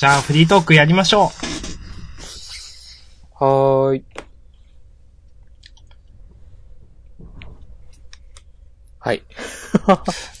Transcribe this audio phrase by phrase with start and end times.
[0.00, 1.30] じゃあ、フリートークやりましょ
[3.34, 4.04] はーい。
[8.98, 9.18] はい。
[9.18, 9.24] う。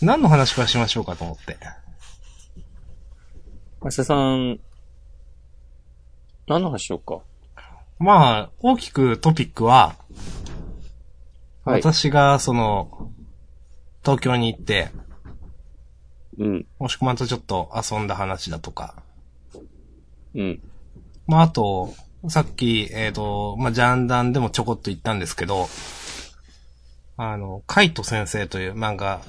[0.00, 1.58] 何の話からしましょうかと思って。
[3.82, 4.60] 明日さん、
[6.46, 7.20] 何の話しようか？
[7.98, 9.94] まあ、大きくトピックは、
[11.66, 11.82] はい。
[11.82, 13.12] 私が、その、
[14.02, 14.90] 東京に行って、
[16.38, 16.66] うん。
[16.78, 19.02] もしくまんとちょっと遊んだ話だとか、
[20.34, 20.60] うん。
[21.26, 21.94] まあ、あと、
[22.28, 25.68] さっき、えっ、と、まあ、ジャンダンでもちょこっと言ったんですけど、
[27.16, 29.20] あの、カイト先生という漫画、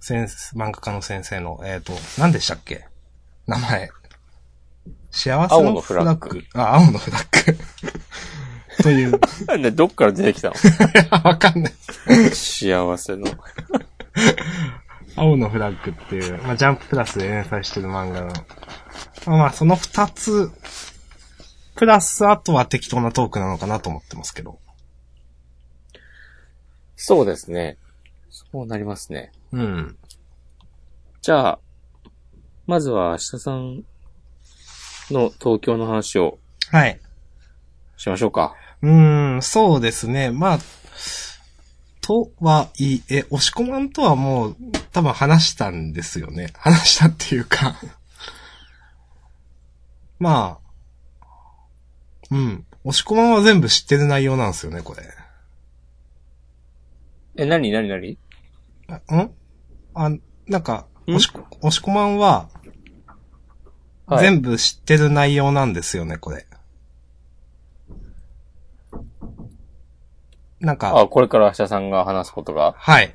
[0.00, 2.86] 先生漫画家の先生の、えっ、と、何でしたっけ？
[3.46, 3.90] 名前。
[5.10, 6.28] 幸せのフフラッグ。
[6.28, 7.58] ラッグあ、青のフラッグ。
[8.82, 9.20] という、
[9.58, 10.54] ね、どっから出てきたの？
[11.22, 11.72] わかんない。
[12.34, 13.26] 幸せの。
[15.16, 18.26] 青のフラッグっていう、まあ、ジャンププラスで連載してる漫画の。
[19.26, 20.50] まあ、まあ、その二つ、
[21.76, 24.58] プラスあとは適当なトークなのかなと思ってますけど。
[26.96, 27.78] そうですね。
[28.30, 29.32] そうなりますね。
[29.52, 29.96] うん。
[31.20, 31.58] じゃあ、
[32.66, 33.84] まずは明日さん
[35.10, 36.38] の東京の話を
[36.70, 37.00] はい。
[37.96, 38.54] しましょうか。
[38.82, 40.30] うーん、そうですね。
[40.30, 40.58] まあ、
[42.12, 44.56] とはいえ、押し込まんとはもう
[44.92, 46.52] 多分話したんですよね。
[46.58, 47.76] 話したっていうか
[50.20, 51.24] まあ、
[52.30, 52.66] うん。
[52.84, 55.02] 押し込まんは全部知ってる内容なんですよね、これ。
[57.36, 58.18] え、なになになに
[58.88, 59.34] あん？
[59.94, 60.10] あ、
[60.46, 61.14] なんか、ん？
[61.14, 62.50] 押しこ、押し込まんは
[64.06, 64.24] はい。
[64.24, 66.46] 全部知ってる内容なんですよね、これ。
[70.62, 72.74] なんか、あ、これから明日さんが話すことが。
[72.78, 73.14] はい。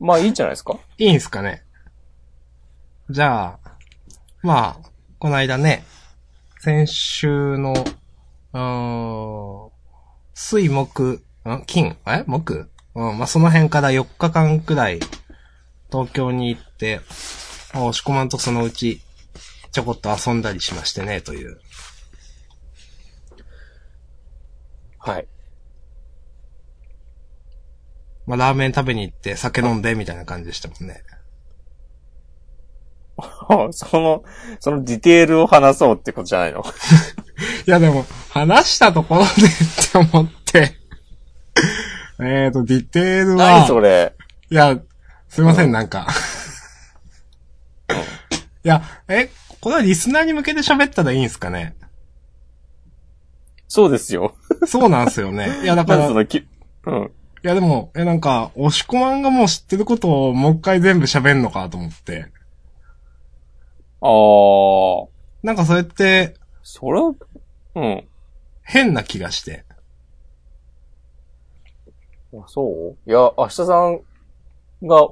[0.00, 0.78] まあいいんじゃないですか？
[0.98, 1.62] いいんすかね
[3.08, 3.76] じゃあ、
[4.42, 5.84] まあ、この間ね、
[6.60, 7.72] 先週の、
[8.52, 9.70] うーん、
[10.34, 11.64] 水木、ん？
[11.66, 11.96] 金？
[12.06, 12.24] え？
[12.26, 12.68] 木？
[12.94, 15.00] うん、まあ、その辺から4日間くらい、
[15.92, 17.00] 東京に行って、
[17.74, 19.02] まあ押し込まんとそのうち、
[19.70, 21.60] ちょこっと遊んだりしましてね、という。
[25.06, 25.28] はい。
[28.26, 31.02] まあ、ラーメン食べに行って酒飲んで、みたいな感じでしたもんね。
[33.72, 34.24] その、
[34.58, 36.62] そのディテールを話そうってことじゃないの？
[37.66, 40.74] いやでも、話したところでって思って。
[42.18, 43.58] えーと、ディテールは。
[43.60, 44.12] 何それ？
[44.50, 44.76] いや、
[45.28, 46.08] すいません、うんなんか。
[48.64, 49.30] いや、え、
[49.60, 51.75] これはリスナーに向けて喋ったらいいんすかね？
[53.68, 54.34] そうですよ。
[54.66, 55.60] そうなんすよね。
[55.62, 57.12] いや、だから、うん。
[57.42, 62.26] やでも、え、なんか、押し込まんがもう知ってることをもう一回全部喋んのかと思って。
[64.00, 65.08] あー。
[65.42, 67.14] なんかそれって、それは、
[67.74, 68.08] うん。
[68.62, 69.64] 変な気がして。
[72.32, 73.10] あそう？
[73.10, 74.00] いや、明日さん
[74.82, 75.08] が、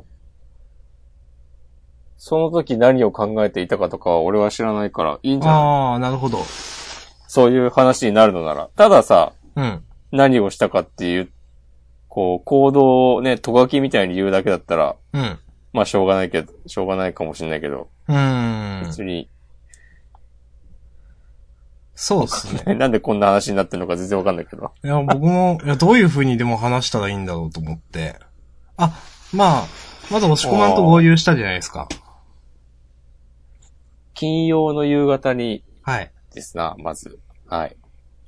[2.16, 5.60] その時何を考えていたかとかは俺は知らないからいいんじゃない？
[5.60, 6.38] あー、なるほど。
[7.34, 8.70] そういう話になるのなら。
[8.76, 9.82] たださ、うん。
[10.12, 11.32] 何をしたかっていう、
[12.06, 15.40] こう、行動をね、とがきみたいに言うだけだったら、うん。
[15.72, 18.84] まあしょうがないけど、しょうがないかもしれないけど、うーん。
[18.86, 19.28] 別に、
[21.96, 22.74] そうっすね。
[22.78, 24.70] なんでこんな話になってるのか全然わかんないけど。
[24.84, 28.14] いや、僕も、いや、どういう風にでも話したらいいんだろうと思って。
[28.76, 28.96] あ、
[29.32, 29.66] まあ、
[30.08, 31.88] まだ押し込まんと合流したじゃないですか。
[34.14, 36.12] 金曜の夕方にはい。
[36.32, 37.18] ですな、まず。
[37.46, 37.76] はい。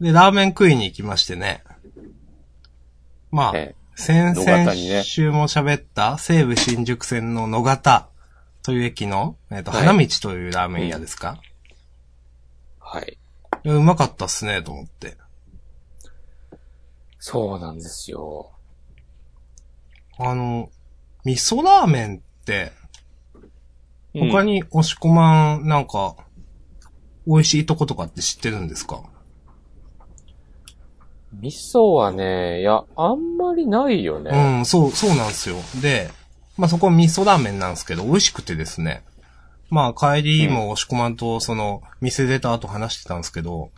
[0.01, 1.63] で、ラーメン食いに行きましてね。
[3.31, 8.09] まあ、え先々週も喋った西武新宿線の野方
[8.63, 11.41] という駅の、えっ、と、はい花道というラーメン屋ですか、
[12.79, 13.19] はい。
[13.65, 15.17] うまかったっすね、と思って。
[17.19, 18.53] そうなんですよ。
[20.19, 20.71] あの、
[21.25, 22.73] 味噌ラーメンって、
[24.15, 26.17] 他に、に押し込まん、なんか、
[27.27, 29.03] 美味しいとことかって知ってるんですか？
[31.33, 34.31] 味噌はね、いや、あんまりないよね。
[34.33, 35.57] うん、そう、そうなんですよ。
[35.83, 36.11] で、
[36.57, 39.05] まあ、そこ味噌ラーメンなんですけど、美味しくてですね。
[39.69, 43.71] まあ、帰りも押し込まんと、その、店出た後話してたんですけど、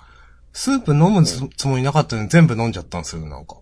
[0.53, 3.57] スープ飲むつつもりなかったのに全部飲んじゃったんですよ、なんか。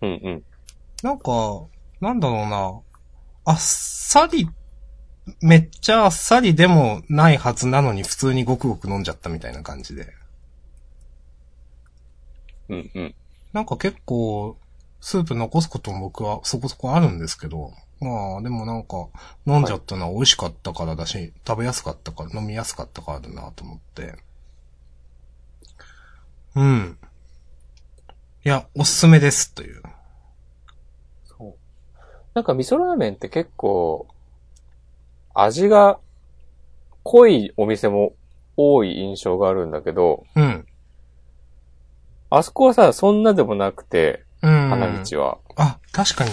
[0.00, 0.42] うんうん。
[1.02, 1.64] なんか、
[2.00, 2.80] なんだろうな。
[3.44, 4.48] あっさり、
[5.40, 10.12] めっちゃあっさりでもないはずなのに普通にごくごく飲んじゃったみたいな感じで。
[12.68, 13.14] うんうん。
[13.52, 14.56] なんか結構、
[15.00, 19.08] スープ残すことも僕はそこそこあるんですけど、まあ、でもなんか、
[19.46, 24.16] 飲んじゃったのは美味しかったからだし、食べやすかったから、飲みやすかったからだなと思って。
[26.54, 26.98] うん。
[28.44, 29.82] いや、おすすめです、という。
[31.24, 31.54] そう。
[32.34, 34.08] なんか味噌ラーメンって結構、
[35.34, 35.98] 味が
[37.02, 38.14] 濃いお店も
[38.56, 40.66] 多い印象があるんだけど、うん。
[42.30, 44.68] あそこはさ、そんなでもなくて、うん。
[44.70, 45.38] 花道は。
[45.56, 46.30] あ、確かに、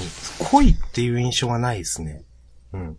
[0.51, 2.23] 濃いっていう印象がないですね。
[2.73, 2.97] うん。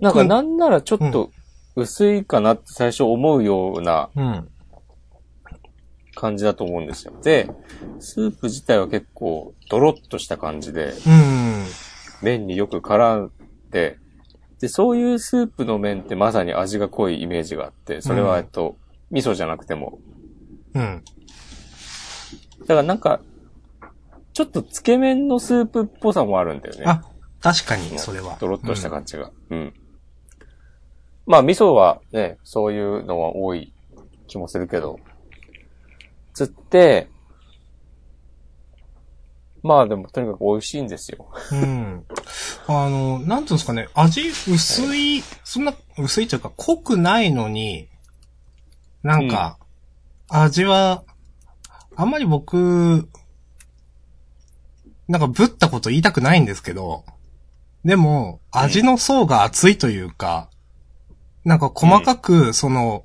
[0.00, 1.30] なんかなんならちょっと
[1.74, 4.48] 薄いかなって最初思うようなうん。
[6.14, 7.14] 感じだと思うんですよ。
[7.22, 7.48] で、
[7.98, 11.64] スープ自体は結構ドロッとした感じで、うん。
[12.22, 13.32] 麺によく絡ん
[13.70, 13.98] で、
[14.60, 18.76] で、そういうスープの麺ってまさに味が濃いイメージがあって、それは、うんえっと、
[19.10, 19.98] 味噌じゃなくても。
[20.74, 21.02] うん。
[22.60, 23.20] だからなんか、
[24.32, 26.84] ちょっとつけ麺のスープっぽさもあるんだよね。
[26.86, 27.02] あ、
[27.40, 28.36] 確かに、それは。
[28.40, 29.30] ドロッとした感じが。
[29.50, 29.74] うん。
[31.26, 33.72] まあ、味噌はね、そういうのは多い
[34.28, 35.00] 気もするけど、
[36.34, 37.08] つって、
[39.62, 41.28] まあでもとにかく美味しいんですよ。
[41.52, 42.04] うん。
[42.66, 47.88] あの、なんていうんですかね、味薄い、そんな、薄いというか濃くないのに、
[49.02, 49.58] なんか、
[50.28, 51.04] 味は、
[51.94, 53.08] あんまり僕、
[55.08, 57.04] なんかぶったこと言いたくないんですけど、
[57.84, 60.48] でも、味の層が厚いというか、
[61.44, 63.04] なんか細かく、その、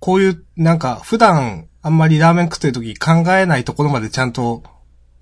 [0.00, 4.62] こういう、なんか普段あんまりラーメン食ってる時考えないところまでちゃんと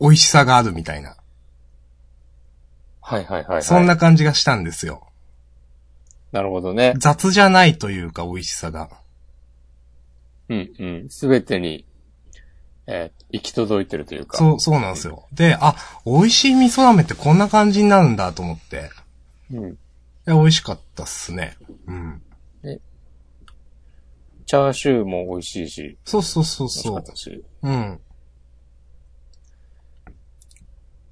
[0.03, 1.17] 美味しさがあるみたいな。
[3.01, 3.63] はいはいはい、はい。
[3.63, 3.97] そんな。
[3.97, 5.07] 感じがしたんですよ。
[6.33, 6.95] なるほどね。
[6.99, 8.91] 雑じゃないというか美味しさが。
[10.49, 11.09] うんうん。
[11.09, 11.87] すべてに、
[12.87, 14.37] えー行き届いてるというか。
[14.37, 15.27] そう、そうなんですよ。
[15.33, 18.91] で、あ、美味しい味噌ラーメンってこんな感じになるんだと思って。
[19.51, 19.71] うん。
[19.71, 19.77] い
[20.27, 21.57] や、美味しかったっすね。
[21.87, 22.23] うん。
[24.45, 26.95] チャーシューも美味しいし、そうそうそう美味しそう。
[26.97, 27.45] かったし。
[27.63, 28.01] うん。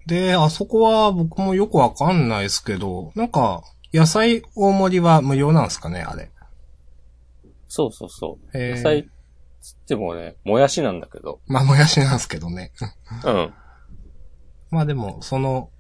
[0.06, 3.62] で、あそこは僕もよくわかんないですけど、なんか、
[3.92, 6.30] 野菜大盛りは無料なんですかね、あれ。
[7.68, 8.58] そうそうそう。
[8.58, 9.08] 野菜、
[9.60, 11.40] つってもね、もやしなんだけど。
[11.46, 12.72] まあ、もやしなんですけどね。
[13.24, 13.54] うん。
[14.70, 15.70] まあでも、その、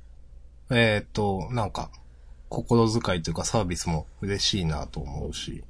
[0.70, 1.90] えっ、と、なんか、
[2.48, 5.64] 心遣いというかサービスも嬉しいなと思うし、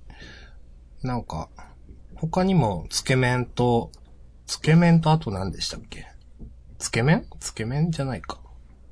[1.03, 1.49] なんか、
[2.17, 3.91] 他にも、つけ麺と、
[4.47, 6.07] つけ麺とあと何でしたっけ？
[6.81, 7.27] つけ麺？
[7.39, 8.39] つけ麺じゃないか。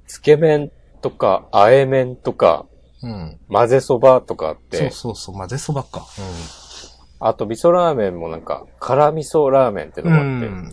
[0.06, 0.70] つけ麺
[1.00, 2.66] とか、あえ麺とか、
[3.02, 3.40] うん。
[3.48, 6.06] 混ぜそばとかあって、そうそうそう、混ぜそばか。
[7.20, 10.10] あと味噌ラーメンもなんか、辛味噌ラーメンってうん。
[10.10, 10.72] のがあって、うん。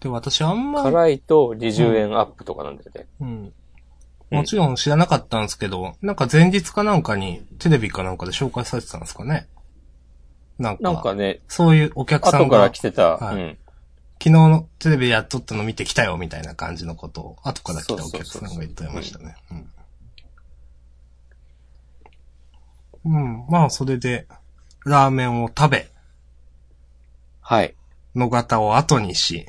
[0.00, 3.06] で、私あんま、辛いと20円アップとかなんだよね。
[3.20, 3.52] うん。
[4.30, 9.48] もちろん知らなかったんですけど、なんか前日かなんかにテレビかなんかで紹介されてたんですかね。
[10.58, 13.58] なんか、なんかね、そういうお客さん後からが、来てた、はいうん。
[14.24, 19.36] 昨日のテレビでやっとったの見てきたよみたいな感じのことを、後から来たお客さんが言ってましたね。
[23.04, 23.12] うん。
[23.12, 23.46] うん。
[23.50, 24.26] まあ、それで、
[24.86, 25.90] ラーメンを食べ、
[27.42, 27.74] はい。
[28.16, 29.44] 野方を後にし、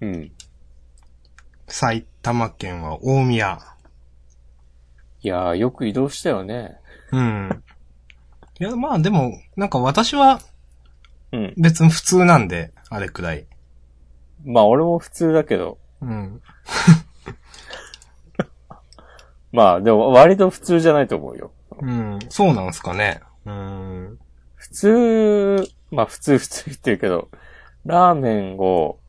[0.00, 0.30] うん。
[1.66, 3.58] 埼玉県は大宮。
[5.20, 6.76] いやー、よく移動したよね。
[7.10, 7.64] うん。
[8.60, 10.38] いや、まあでも、なんか私は
[11.32, 11.54] うん。
[11.56, 13.48] 別に普通なんで、あれくらい。
[14.46, 16.42] まあ、俺も普通だけど、うん。
[19.52, 21.50] まあ、でも割と普通じゃないと思うよ。
[21.80, 22.20] うん。
[22.28, 23.20] そうなんすかね。
[23.44, 24.20] うん。
[24.54, 27.28] 普通、まあ普通普通言ってるけど、
[27.84, 29.00] ラーメンを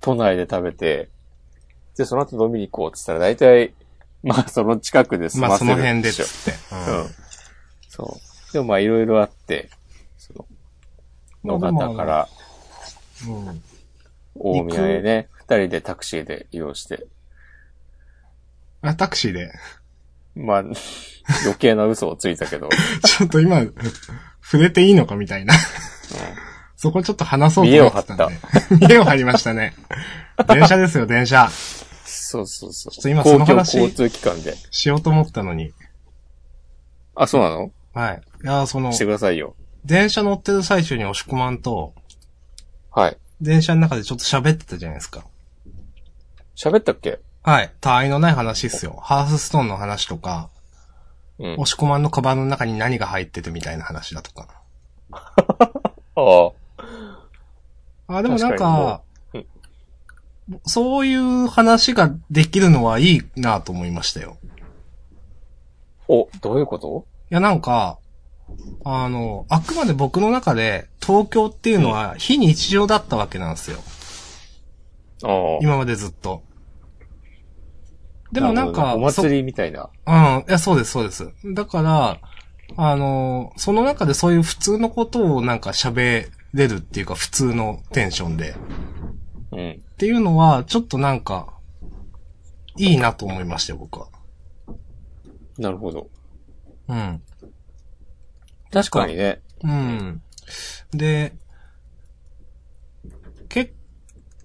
[0.00, 1.08] 都内で食べて、
[1.96, 3.72] で、その後飲みに行こうって言ったら大体、
[4.22, 6.58] まあその近くで済まあませるその辺でっしょつって。
[6.72, 6.76] う
[7.08, 7.14] ん。
[7.88, 8.20] そ
[8.50, 8.52] う。
[8.52, 9.68] でもまあいろいろあって、
[10.18, 10.46] そ
[11.44, 12.28] の、野方から
[13.26, 13.62] うん。
[14.36, 14.60] うん。
[14.60, 17.06] 大宮へね、二人でタクシーで移動して、
[18.82, 19.52] あ、タクシーで？
[20.34, 20.74] まあ、余
[21.58, 22.68] 計な嘘をついたけど、
[23.06, 23.62] ちょっと今、
[24.42, 25.54] 触れていいのかみたいな。
[26.76, 28.38] そこちょっと話そうと思ってたんで。
[28.88, 29.74] 見栄を張りましたね。
[30.48, 31.48] 電車ですよ、電車。
[32.04, 32.92] そうそうそう。
[32.92, 34.54] ちょっと今その話交通機関で。
[34.70, 35.72] しようと思ったのに。
[37.14, 37.70] あ、そうなの？
[37.94, 38.22] はい。
[38.42, 39.54] いや、そのし、てくださいよ。
[39.84, 41.94] 電車乗ってる最中に押し込まんと、
[42.90, 43.16] はい。
[43.40, 45.24] 電車の中でちょっと喋ってたじゃないですか。
[46.56, 47.20] 喋ったっけ？
[47.42, 47.72] はい。
[47.80, 48.96] 他愛のない話っすよ。
[49.02, 50.50] ハースストーンの話とか、
[51.38, 51.52] うん。
[51.54, 54.48] 押し込まんのカバンの中に何が入っててみたいな話だとか。
[55.12, 56.52] あ
[58.06, 58.16] あ。
[58.18, 59.46] あ、でもなん確かにも
[60.56, 64.38] か、そういう話ができるのはいいなと思いましたよ。
[66.06, 67.06] お、どういうこと？
[67.30, 67.98] いや、なんか、
[68.84, 73.78] あの、あくまで僕の中で東京っていうのは非日常だったわけなんですよ。
[75.24, 75.58] ああ。
[75.62, 76.42] 今までずっと。
[78.32, 79.90] でもなんか、お祭りみたいな。
[80.06, 80.44] うん。
[80.48, 81.30] いや、そうです、そうです。
[81.54, 82.20] だから、
[82.76, 88.56] あの、その中でそういう普通のことをなんか喋れるっていうか、普通のテンションで。
[89.52, 89.70] うん。
[89.70, 91.54] っていうのは、ちょっとなんか、
[92.76, 94.08] いいなと思いましたよ、僕は。
[95.58, 96.08] なるほど。
[96.88, 97.22] うん。
[98.74, 99.40] 確かにね。
[99.62, 100.22] うん。
[100.90, 101.32] で、
[103.48, 103.72] 結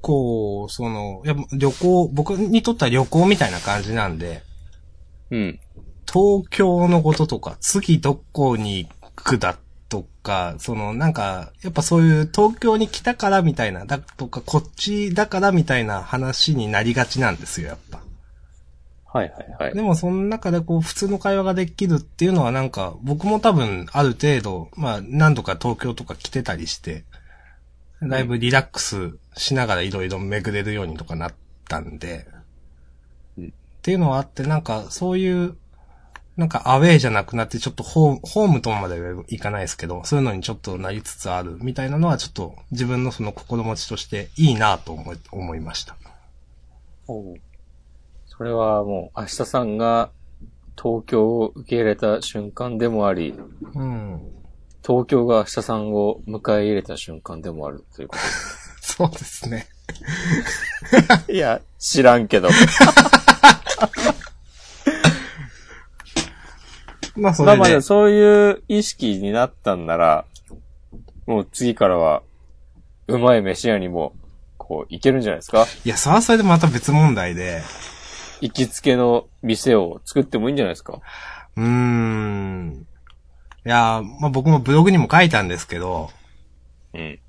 [0.01, 4.43] 構、その、やっぱ旅行、僕にとっては旅行みたいな感じなんで、
[5.31, 5.59] うん。
[6.11, 9.57] 東京のこととか、次どこに行くだ
[9.89, 18.08] とか、そのなんか、やっぱそういう東京に来たからみたいな、だとか、こっちだからみたいな話になりがちなんですよ、やっぱ。
[19.11, 19.73] はいはいはい。
[19.73, 27.05] でもその中でこう普通の会話ができるっていうのはなんか、僕も多分ある程度、まあ何度か東京とか来てたりして、
[28.01, 31.33] だいぶリラックスしながらいろいろ巡れるようにとかなっ
[31.67, 32.39] たんで、うん
[33.79, 35.55] っていうのはあって、なんかそういう、
[36.35, 45.95] なんかアウェイじゃなくなってちょっとホーム、ホームとまではいかないですけど、そういうのにちょっとなりつつあるみたいなのはちょっと自分のその心持ちとしていいなと思い、思いました。
[47.07, 47.35] おう
[48.39, 50.11] それはもう、明日さんが
[50.81, 53.33] 東京を受け入れた瞬間でもあり、
[53.75, 54.21] うん。
[54.81, 58.15] 東京が明日さんを迎え入れた瞬間でもあるというこ
[58.81, 59.67] そうですね。
[61.27, 61.31] と。
[61.33, 62.47] いや、知らんけど。
[67.17, 67.57] まあそれで。
[67.57, 70.23] まあまあ、そういう意識になったんなら、
[71.27, 72.23] もう次からは、
[73.07, 74.13] うまい飯屋にも、
[74.57, 75.65] こう、行けるんじゃないですか？
[75.83, 77.61] いや、それはそれでまた別問題で、
[78.41, 81.01] 行きつけの店を作ってもいいんじゃないですか？
[81.55, 82.85] うーん。
[83.65, 86.09] いや、まあ、僕もブログにも書いたんですけど、
[86.93, 87.19] うん。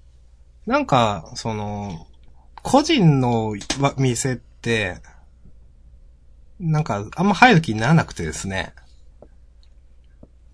[0.67, 2.07] なんか、その、
[2.63, 4.99] 個人のわ店って、
[6.61, 8.75] なんか、あんま入る気にならなくてですね。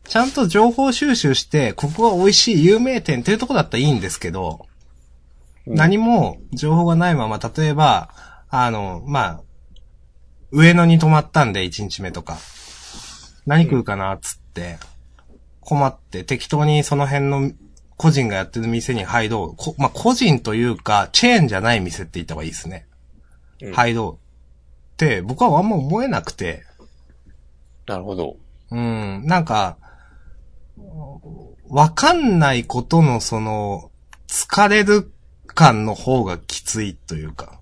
[0.09, 4.67] ちゃんと情報収集して、ここが美味しい有名店っていうとこだったらいいんですけど、
[5.67, 8.15] 何も情報がないまま、例えば、
[8.49, 9.41] あの、まあ、
[10.57, 12.39] 上野に泊まったんで、1日目とか。
[13.45, 14.79] 何食うかな、つって、
[15.61, 17.53] 困って、適当にその辺の
[17.99, 19.57] 個人がやってる店に入ろう。
[19.57, 22.87] こまあ、個人というか、チェーンじゃない店って言った方がいいですね。
[23.61, 24.95] うん入ろう。
[24.95, 26.65] って、僕はあんま思えなくて、
[27.87, 28.37] なるほど。
[28.71, 29.77] うん、なんか、
[31.69, 33.91] わかんないことのその、
[34.27, 35.13] 疲れる
[35.47, 37.56] 感の方がきついというか。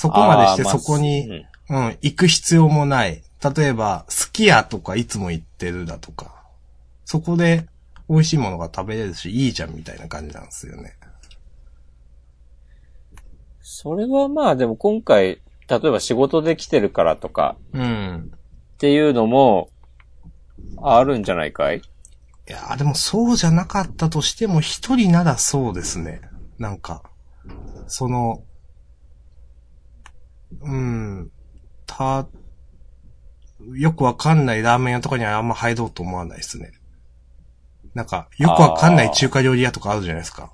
[0.00, 1.26] そこまでしてそこに、
[1.68, 3.24] うんうん、行く必要もない。
[3.56, 6.36] 例えば、すき家とかいつも行ってるだとか。
[7.04, 7.66] そこで
[8.08, 10.96] 美味しいものが食べれるし、いいじゃんみたいな感じなんですよね。
[13.60, 18.30] それはまあでも今回、例えば仕事で来てるからとかうん。
[18.34, 19.68] っていうのも、
[20.80, 21.78] あるんじゃないかい？
[21.78, 21.82] い
[22.46, 26.20] やーでもそうじゃなかったとしても一人ならそうですね。
[26.56, 27.02] なんか、
[27.88, 28.44] その、
[30.60, 31.30] うん、
[31.86, 32.26] た、
[33.74, 36.72] よくわかんないラーメン屋とかにはあんま入ろうと思わないですね。
[37.94, 40.52] なんか、よくわかんない中華料理屋とかあるじゃないですか。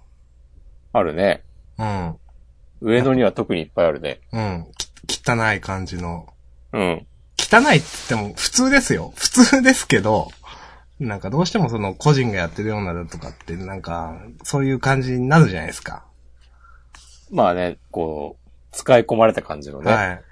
[0.93, 1.43] あるね。
[1.79, 2.17] うん。
[2.81, 4.21] 上野には特にいっぱいあるね。
[4.33, 4.67] うん。
[5.07, 6.27] き汚い感じの。
[6.73, 7.07] うん。
[7.37, 9.13] 汚いって言っても普通ですよ。
[9.17, 10.31] 普通ですけど、
[11.01, 16.05] なんかどうしてもその個人がやってるようなだとかってなんか、そういう感じになるじゃないですか。
[17.31, 18.44] まあね、こう、
[18.75, 19.93] 使い込まれた感じのね。
[19.93, 20.23] はい。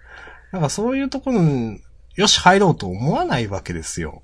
[0.52, 1.80] なんかそういうところに、
[2.14, 4.22] よし入ろうと思わないわけですよ。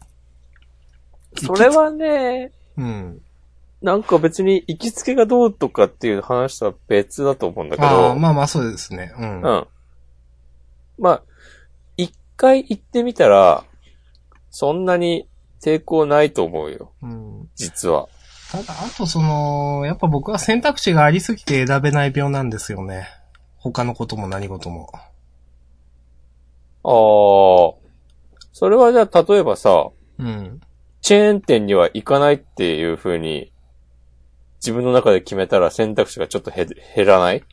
[1.37, 3.21] それはね、うん。
[3.81, 8.11] なんか別に行きつけがどうとかっていう話とは別だと思うんだけあど。
[8.11, 9.13] あ、まあまあそうですね。
[9.17, 9.43] うん。
[9.43, 9.67] うん。
[10.99, 11.23] まあ、
[11.97, 13.65] 一回行ってみたら、
[14.51, 15.29] そんなに
[15.63, 16.93] 抵抗ないと思うよ。
[17.03, 18.09] うん、実は。
[18.51, 23.09] ただ、あとその、やっぱ僕は選択肢がありすぎて選べない病なんですよね。
[23.59, 24.91] 他のことも何事も。
[24.95, 24.99] あ
[26.85, 26.93] あ。
[28.53, 30.61] それはじゃあ、例えばさ、うん。
[31.01, 33.53] チェーン店には行かないっていう風に、
[34.61, 37.45] 自分の中で決めたら選択肢がちょっと減減らない？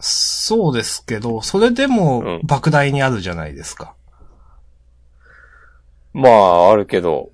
[0.00, 3.94] そうですけど、それでもうん莫大にあるじゃないですか。
[6.12, 7.30] まあ、あるけど。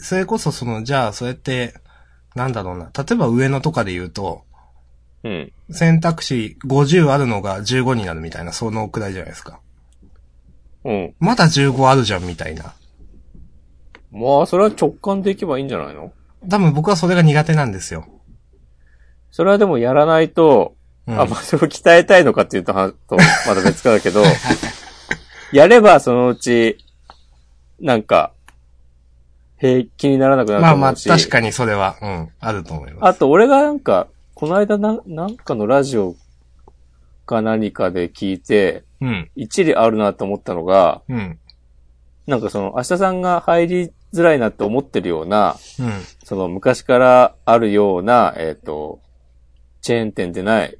[0.00, 1.74] それこそその、じゃあ、そうやって、
[2.34, 2.90] なんだろうな。
[2.96, 4.44] 例えば上野とかで言うと、
[5.24, 5.52] うん。
[5.70, 9.60] 選択肢50あるのが15になるみたいな、そのくらいじゃないですか。
[10.84, 11.14] うん。
[11.18, 12.74] まだ15あるじゃんみたいな。
[14.12, 16.12] まあ、それは直感でいけばいいんじゃないの？
[16.48, 18.06] 多分僕はそれが苦手なんですよ。
[19.30, 20.76] それはでもやらないと、
[21.06, 24.22] うん、あ、まあ、それを鍛えたいのかっていうと、はとまた別かだけど、
[25.52, 26.78] やればそのうち、
[27.80, 28.32] なんか、
[29.58, 31.24] 平気にならなくなるまあまあ、と思うし。
[31.24, 33.04] 確かにそれは、うん、あると思います。
[33.06, 36.16] あと、俺がなんか、この間な、なんかのラジオ
[37.26, 41.38] か何かで聞いて、うん、一理あるなと思ったのが、うん、
[42.26, 45.90] なんかその、明日さんが入りづらいなって思ってるような、うん、
[46.24, 49.00] その昔からあるような、えっ、と、
[49.80, 50.78] チェーン店でない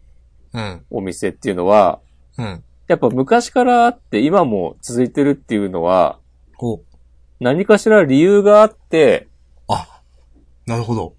[0.55, 2.01] うん、お店っていうのは、
[2.39, 2.65] うん。
[2.87, 6.19] やっぱ昔からあって今も続いてるっていうのは、
[6.61, 6.81] お、
[7.41, 9.29] 何かしら理由があって、
[9.69, 10.01] あ、
[10.67, 11.15] なるほど。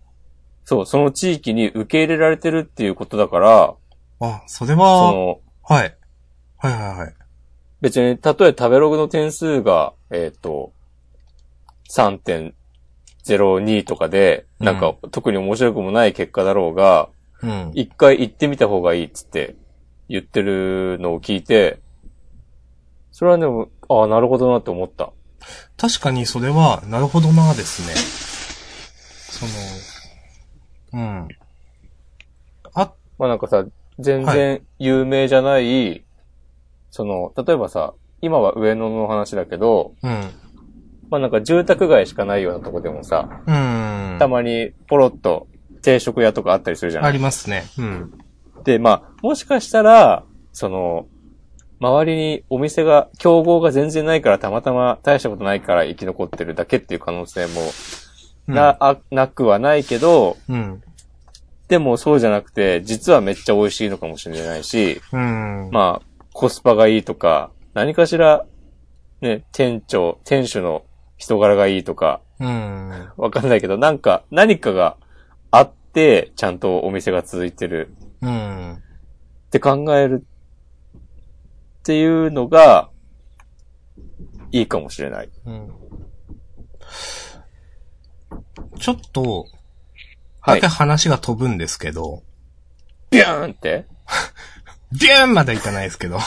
[0.65, 3.75] そう、その地域に受け入れられてるっていうことだから、
[4.19, 5.95] あ、それそは、の、はい。
[6.57, 7.13] はいはいはい。
[7.81, 10.73] 別に、たとえ食べログの点数が、えっ、と、
[11.91, 17.09] 3.02とかで、なんか、特に面白くもない結果だろうが、
[17.43, 17.71] うん。
[17.75, 19.55] 一回行ってみた方がいいっつって
[20.09, 21.79] 言ってるのを聞いて、
[23.11, 25.11] それはでも、ああ、なるほどなって思った。
[25.77, 27.93] 確かにそれは、なるほどなですね。
[29.29, 29.51] その、
[30.95, 31.27] うん。
[32.73, 33.65] あ、まあなんかさ、
[33.99, 36.05] 全然有名じゃない、
[36.89, 40.31] その、例えばさ、今は上野の話だけど、うん。
[41.11, 44.17] まあなんか住宅街しかないようなとこでもさ、うん。
[44.17, 45.47] たまにポロッと
[45.81, 47.09] 定食屋とかあったりするじゃない？
[47.09, 47.65] ありますね。
[47.77, 48.11] うん。
[48.63, 51.07] で、まあ、もしかしたら、その、
[51.79, 57.61] 周りにお店が、競合が全然ないから、たまたま大したことないから生き残ってるだけっていう可能性も
[58.47, 60.81] な、あなくはないけど、うん。
[61.67, 65.69] でもそうじゃなくて、実はめっちゃ美味しいのかもしれないし、うん。
[65.71, 68.45] まあ、コスパがいいとか、何かしら、
[69.21, 70.83] ね、店長、店主の
[71.17, 73.09] 人柄がいいとか、うん。
[73.17, 74.97] わかんないけど、なんか、何かが
[75.51, 78.73] あって、ちゃんとお店が続いてるうん。
[78.73, 80.23] って考える
[81.79, 82.89] っていうのが、
[84.51, 85.29] いいかもしれない。
[85.45, 85.71] うん。
[88.79, 89.47] ちょっと、
[90.41, 90.73] はいだけ。
[90.75, 92.23] 話が飛ぶんですけど、
[93.09, 93.85] ビューンって？
[94.99, 96.19] ビューンまではいかないですけど、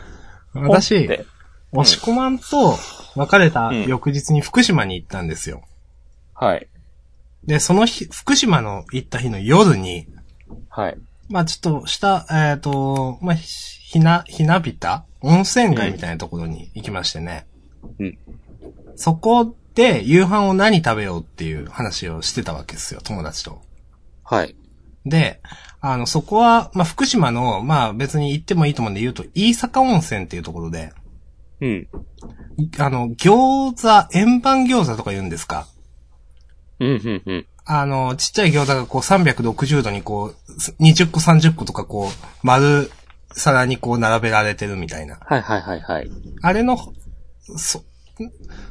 [0.54, 1.26] 私、て
[1.72, 2.76] 押し込まんと
[3.14, 5.62] 別れたうん翌日に福島に行ったんですよ。
[6.34, 6.66] はい。
[7.44, 10.08] で、その日、福島の行った日の夜に、
[10.68, 10.98] はい。
[11.28, 13.46] まあちょっとした、えっ、と、まあ、ひ
[13.88, 15.04] ひな、ひなびた？
[15.20, 17.46] 温泉街みたいなところに行きましてね。
[17.98, 18.18] うん。
[18.96, 23.62] そこで夕飯を何食べようっていう話をしてたわけですよ、友達と。
[24.24, 24.56] はい。
[25.06, 25.40] で、
[25.80, 30.92] あの、そこは、まあ、福島の、まあ、別に行ってもいいと思うんで言うと、飯坂温泉っていうところで、
[31.60, 31.88] うん。
[32.56, 35.68] いあの、餃子、円盤餃子とか言うんですか？
[36.80, 37.46] うん、うん、うん。
[37.64, 42.10] あの、ちっちゃい餃子がこう360度にこう、す20個30個とかこう、
[42.42, 42.90] 丸
[43.30, 45.20] 皿にこう並べられてるみたいな。
[45.20, 46.10] はい、はい、はい、はい。
[46.42, 46.78] あれの、
[47.56, 47.84] そ、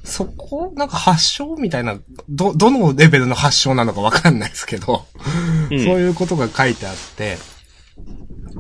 [0.03, 5.05] そこ、なんか発祥みたいな、ど、どのレベルの発祥なのかわかんないですけど、
[5.71, 7.37] うんそういうことが書いてあって、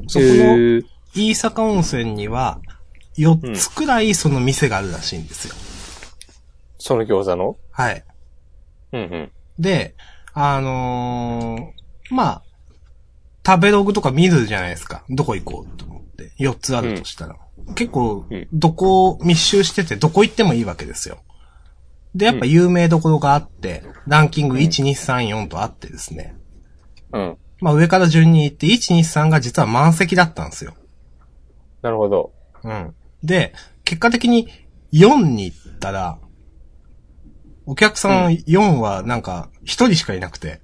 [0.07, 2.59] そこへのー飯坂温泉には、
[3.17, 5.55] 4つくらいその店があるらしいんですよ。
[6.77, 7.57] その餃子の？
[7.71, 8.05] はい。
[8.93, 9.31] うん、うん。
[9.57, 9.95] で、
[10.33, 12.43] あのーまあ、
[13.45, 15.03] 食べログとか見るじゃないですか。
[15.09, 16.31] どこ行こうと思って。
[16.39, 17.37] 4つあるとしたら。
[17.75, 21.19] 結構うん、どこ密集してて、どこ行ってもいいわけですよ。
[22.15, 26.35] で、やっぱ有名どころがあって、ランキング1、2、3、4とあってですね。
[27.13, 27.37] うん。
[27.59, 30.75] まあ上から順に行って、1、2、3が実は満席だったんですよ。
[31.81, 32.31] なるほど。
[32.63, 32.95] うん。
[33.23, 33.53] で、
[33.83, 34.47] 結果的に
[34.93, 36.17] 4に行ったら、
[37.65, 40.61] お客さん4はなんか1人しかいなくて、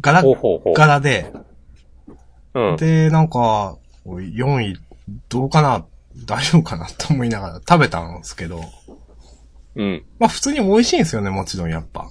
[0.00, 0.74] ガラほうほうほう。
[0.74, 1.32] ガラで、
[2.54, 2.76] うん。
[2.76, 4.76] で、なんか、おい4位
[5.28, 5.86] どうかな？
[6.26, 6.86] 大丈夫かな？
[6.86, 8.60] と思いながら食べたんですけど、
[9.74, 10.04] うん。
[10.18, 12.08] まあ普通に美味しいんですよね、もちろんやっぱ。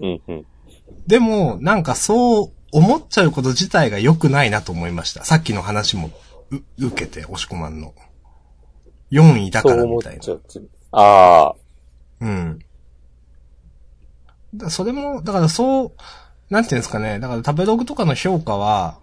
[0.00, 0.46] うん、うん。
[1.06, 5.24] でも、なんかそう思っちゃうこと自体が良くないなと思いました。
[5.24, 6.10] さっきの話も
[6.78, 7.94] う受けて、押し込まんの。
[9.10, 10.22] 4位だからみたいな。
[10.92, 11.54] ああ。
[12.20, 12.58] うん。
[14.54, 15.92] だそれも、だからそう、
[16.50, 17.18] なんていうんですかね。
[17.20, 19.02] だから食べログとかの評価は、うん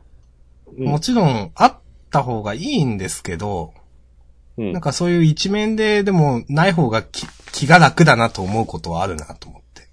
[0.77, 1.78] もちろんあっ
[2.09, 3.73] た方がいいんですけど、
[4.57, 9.87] うんなんかそういう一面ででもない方が気気が楽だなと思うことはあるなと思って。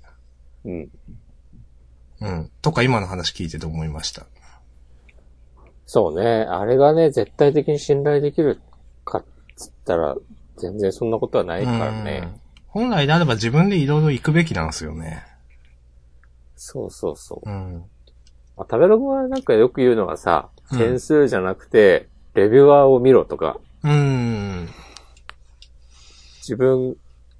[0.64, 0.90] うん。
[2.20, 2.50] うん。
[2.62, 4.26] とか今の話聞いてて思いました。
[5.86, 6.26] そうね。
[6.26, 8.60] あれがね、絶対的に信頼できる
[9.04, 9.24] かっ
[9.54, 10.16] つったら、
[10.56, 12.22] 全然そんなことはないからね。
[12.24, 12.40] うん
[12.76, 15.24] 本来であれば自分でいろいろ行くべきなんですよね。
[16.56, 17.50] そうそうそう。
[17.50, 17.84] うん。
[18.54, 24.68] まあ、食べログはなんかよく言うのはさ、うん点数じゃなくて、レビュアーを見ろとか、うん。
[26.38, 26.96] 自分、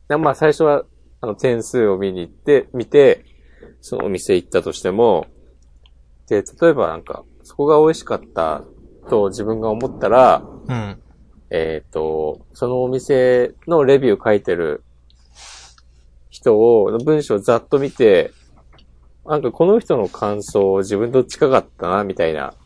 [0.08, 0.84] なまあ最初は、
[1.20, 3.24] あの点数を見に行って、見て、
[3.80, 5.26] そのお店行ったとしても、
[6.28, 8.64] で、例えばなんか、そこが美味しかった
[9.08, 11.02] と自分が思ったら、うん。
[11.50, 14.82] えっ、と、そのお店のレビュー書いてる
[16.30, 18.32] 人を、の文章をざっと見て、
[19.24, 22.65] なんかこの人の感想自分と近かったな、みたいなうん。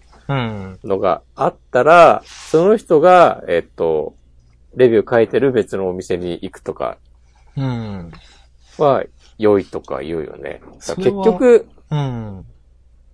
[0.84, 4.14] のがあったら、その人が、えっ、と、
[4.74, 6.98] レビュー書いてる別のお店に行くとか
[7.56, 8.12] うん。
[8.78, 9.04] は
[9.38, 10.60] 良いとか言うよね。
[10.96, 12.46] 結局、うん。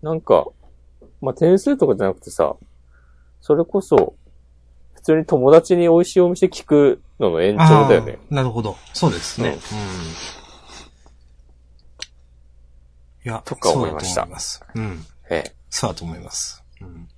[0.02, 0.46] なんか、
[1.20, 2.56] まあ、点数とかじゃなくてさ、
[3.40, 4.14] それこそ、
[4.94, 8.18] 普通に友達に美味しいお店聞くのの延長だよね。
[8.28, 8.76] なるほど。
[8.92, 9.48] そうですね。
[9.48, 9.60] うんうん。
[13.24, 14.64] いや、とか思いましたそうだと思います。
[14.74, 15.06] うん。
[15.30, 15.54] ええ。
[15.70, 16.65] そうだと思います。
[16.80, 17.08] うん。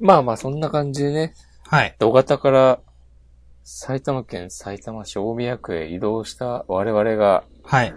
[0.00, 1.34] まあまあ、そんな感じでね、
[1.66, 1.94] はい。
[1.98, 2.80] 土方から
[3.62, 7.94] 埼玉県埼玉市大宮区へ移動した我々が、はい。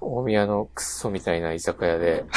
[0.00, 2.24] 大宮のクソみたいな居酒屋で、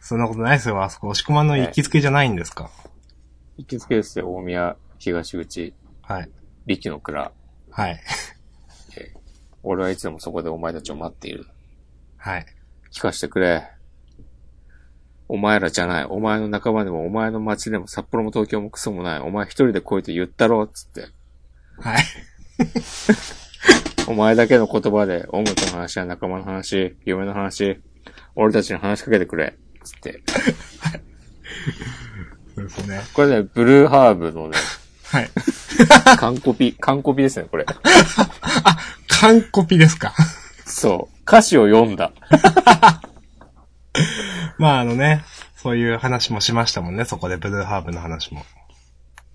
[0.00, 0.82] そんなことないですよ。
[0.82, 2.70] あそこ、押し込まんの行きつけじゃないんですか？
[3.58, 6.30] 行きつけですよ、大宮東口、はい。
[6.66, 7.30] 力の蔵。
[7.70, 8.00] はい。
[9.62, 11.46] 俺はいつでもそこでお前たちを待っている。
[12.22, 12.46] はい。
[12.92, 13.66] 聞かしてくれ。
[15.26, 16.04] お前らじゃない。
[16.04, 19.20] お前の仲間でも、お前の町でも、札幌も東京もクソもない。
[19.20, 21.06] お前一人で来いと言ったろ、つって。
[21.80, 22.04] はい。
[24.06, 27.80] お前だけの言葉で、音楽の話や仲間の話、夢の話、
[28.34, 29.56] 俺たちに話しかけてくれ。
[29.82, 30.22] つって。
[32.54, 33.00] そうですね。
[33.14, 34.58] これね、ブルーハーブのね、
[35.06, 35.30] はい。
[36.18, 37.64] 完コピ、完コピですね、これ。
[39.08, 40.12] 完コピですか？
[40.66, 41.19] そう。
[41.30, 42.10] 歌詞を読んだ。
[44.58, 48.44] まああのね、そういう話もしましたもんね、そこでブルーハーブの話も。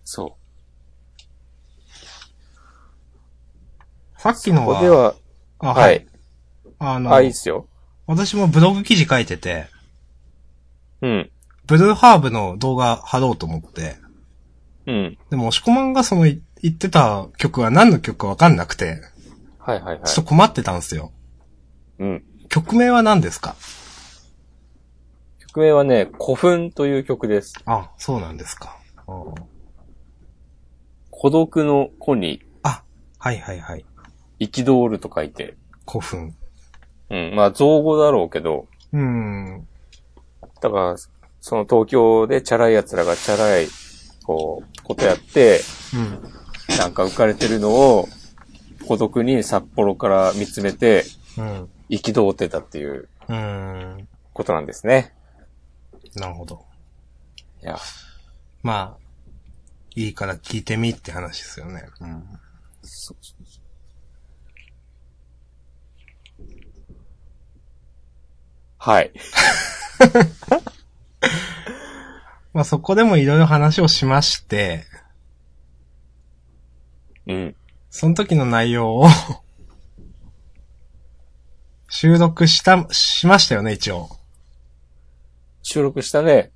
[0.03, 0.35] そ
[4.17, 4.53] さっきう。
[4.53, 5.15] のは、ここでは、
[5.59, 6.05] あ、ははいい。。
[6.79, 7.69] あの、あ、いいっすよ。
[8.07, 9.67] 私もブログ記事書いてて、
[11.01, 11.31] うん。
[11.65, 13.95] ブルーハーブの動画貼ろうと思って、
[14.85, 15.17] うん。
[15.29, 19.01] でも、押し込まんがそのい言ってた曲は何の曲かわかんなくて、
[19.59, 20.29] はいはいはいちょっと。
[20.29, 21.13] 困ってたんですよ。
[21.99, 22.23] うん。
[22.49, 23.55] 曲名は何ですか？
[25.39, 27.53] 曲名はね、古墳という曲です。
[27.65, 28.77] あ、そうなんですか。
[31.11, 32.83] 孤独の子にあ、
[33.19, 33.85] はいはいはい。
[34.39, 35.55] 憤ると書いて。
[35.87, 36.35] 古墳。
[37.09, 37.35] うん。
[37.35, 39.67] まあ、造語だろうけど、うーん。
[40.61, 40.95] だから、
[41.39, 43.67] その東京でチャラい奴らがチャラい、
[44.25, 45.61] こう、ことやって、
[45.93, 45.97] う
[46.73, 46.77] ん。
[46.77, 48.09] なんか浮かれてるのを、
[48.87, 51.05] 孤独に札幌から見つめて、
[51.37, 51.69] うん。
[51.89, 54.07] 憤ってたっていううーん。
[54.33, 55.13] ことなんですね。
[56.15, 56.65] なるほど。
[57.61, 57.77] いや、
[58.63, 58.99] まあ、
[59.95, 61.83] いいから聞いてみって話ですよね。
[62.01, 62.23] うん。
[62.81, 63.65] そうそうそう
[68.77, 69.11] はい。
[72.53, 74.85] まあそこでもいろいろ話をしまして、
[77.25, 77.55] うん。
[77.89, 79.07] その時の内容を
[81.97, 84.09] 収録した、しましたよね、一応。
[85.63, 86.51] 収録したね、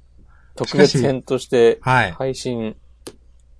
[0.58, 2.12] 特別編としてはい。
[2.12, 2.76] 配信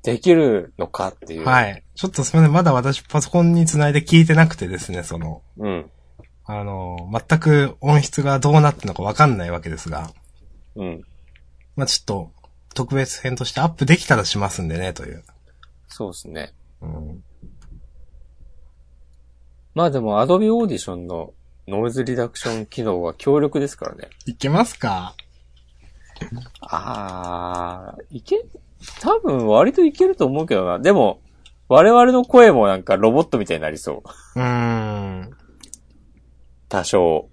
[0.04, 1.46] できるのかっていう。
[1.46, 1.82] はい。
[1.96, 2.54] ちょっとすみません。
[2.54, 5.90] まだ私パソコンにつないで聞いてなくてですね、その、うん。
[6.44, 10.12] あの、全く音質がどうなってるのかわかんないわけですが、
[10.76, 11.02] うん。
[11.78, 12.32] まあちょっと、
[12.74, 15.24] 特別編としてアップできたらしますんでね、という。
[15.88, 16.54] そうですね。
[16.82, 17.24] うん。
[19.76, 21.34] まあでも、アドビオーディションの
[21.70, 24.10] ノイズリダクション機能は強力ですからね。
[24.26, 25.16] いけますか？
[26.62, 28.44] あー、いけ、
[29.02, 30.80] 多分割といけると思うけどな。
[30.80, 31.22] でも、
[31.70, 34.04] 我々の声もなんかロボットみたいになりそ
[34.36, 34.40] う。
[34.40, 35.32] うーん。
[36.68, 37.30] 多少。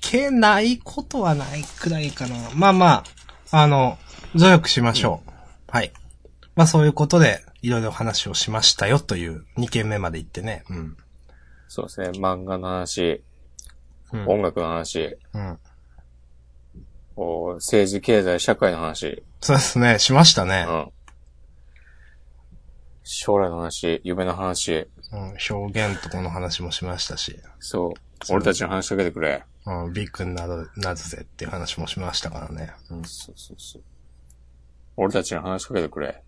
[0.00, 2.36] けないことはないくらいかな。
[2.54, 3.04] まあま
[3.50, 3.98] あ、あの、
[4.34, 5.30] 努力しましょう。
[5.68, 5.92] はい。
[6.54, 10.64] まあそういうことで、いろいろ話をしましたよという2件目まで行ってね。
[10.70, 10.96] うん。
[11.66, 12.10] そうですね。
[12.10, 13.24] 漫画の話、
[14.16, 14.28] うん。
[14.28, 15.58] 音楽の話、うん。
[17.14, 20.72] こう政治、経済、社会の話、そうですね、しましたねう。
[20.72, 20.90] ん。
[23.04, 25.34] 将来の話、夢の話、うん。
[25.50, 27.38] 表現とこの話もしましたし。
[27.60, 28.32] そう。
[28.32, 29.44] 俺たちに話しかけてくれ。
[29.66, 32.72] うん、ビッグになる、なるぜっていう話もしましたからね。
[32.90, 33.82] うん、そうそうそう。
[34.96, 36.22] 俺たちに話しかけてくれ。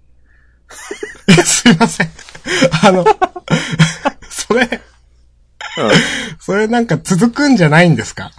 [1.29, 2.11] え すいません。
[2.83, 3.05] あの、
[4.29, 4.69] それ、うん。
[6.41, 8.31] それなんか続くんじゃないんですか？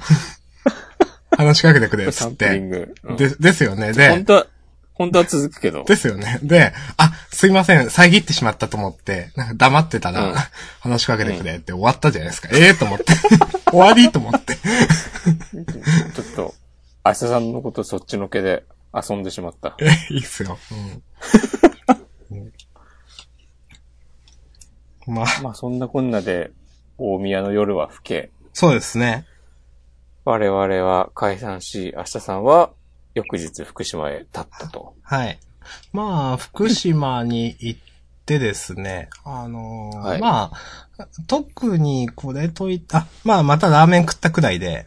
[1.35, 2.59] 話しかけてくれっつって。
[2.59, 2.95] グ。
[3.03, 3.93] うんで、ですよね。
[3.93, 4.47] で、本当は、
[4.93, 5.83] 本当は続くけど。
[5.85, 6.39] ですよね。
[6.43, 10.35] で、あ、すいません、遮ってしまったと思って、なんか黙ってたら、うん
[10.81, 12.49] 話しかけてくれって終わったじゃないですか。
[12.51, 13.05] ええと思って。
[13.71, 14.11] 終わり？
[14.11, 14.55] と思って。
[14.55, 16.53] ちょっと、
[17.05, 19.75] 明日さんのことそっちのけで遊んでしまった。
[19.79, 20.57] え、いいっすよ。
[22.31, 22.37] うん。
[22.37, 22.53] うん
[25.07, 26.51] まあ、まあそんなこんなで、
[26.99, 28.31] 大宮の夜は更け。
[28.53, 29.25] そうですね。
[30.25, 32.71] 我々は解散し、明日さんは
[33.15, 34.93] 翌日福島へ立ったと。
[35.01, 35.39] はい。
[35.93, 37.79] まあ、福島に行っ
[38.25, 40.51] てですね、あのーはいま
[40.97, 44.85] あ、特にこれといった、あ、まあ、またラーメン食ったくらいで、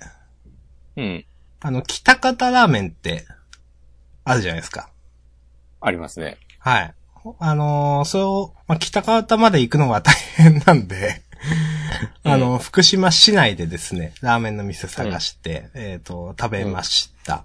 [0.97, 1.25] うん。
[1.61, 3.25] あの、北方ラーメンって、
[4.25, 4.91] あるじゃないですか。
[5.81, 6.39] ありますね。
[6.59, 6.95] はい。
[7.39, 11.23] あのーそれを、まあ、北方まで行くのは大変なんで、
[12.25, 17.45] あの、福島市内でですね、ラーメンの店探して、えっ、と、食べました。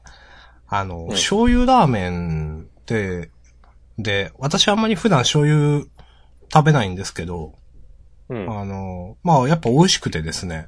[0.68, 3.32] あの、ん醤油ラーメンって、
[3.98, 5.86] で、私あんまり普段醤油
[6.54, 7.54] 食べないんですけど、
[8.30, 8.60] うん。
[8.60, 10.68] あの、まあ、やっぱ美味しくてですね、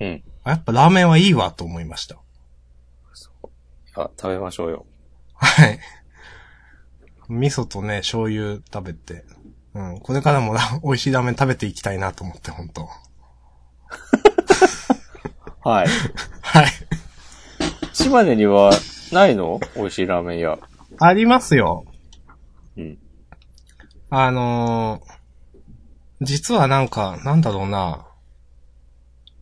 [0.00, 0.24] うん。
[0.42, 2.16] あやっぱラーメンはいいわと思いました。
[3.96, 4.86] あ、食べましょうよ。
[5.34, 5.78] はい。
[7.28, 9.24] 味噌とね、醤油食べて。
[9.74, 10.00] うん。
[10.00, 12.88] これからもラ 美味しいラーメン食べていきたいなと思って、本当
[15.68, 15.86] はい。
[16.42, 16.66] はい。
[17.92, 18.70] 島根には
[19.12, 19.60] ないの？
[19.76, 20.58] 美味しいラーメン屋。
[21.00, 21.84] ありますよ。
[22.76, 22.98] うん。
[24.10, 25.14] あのー
[26.20, 28.06] 実はなんか、なんだろうな。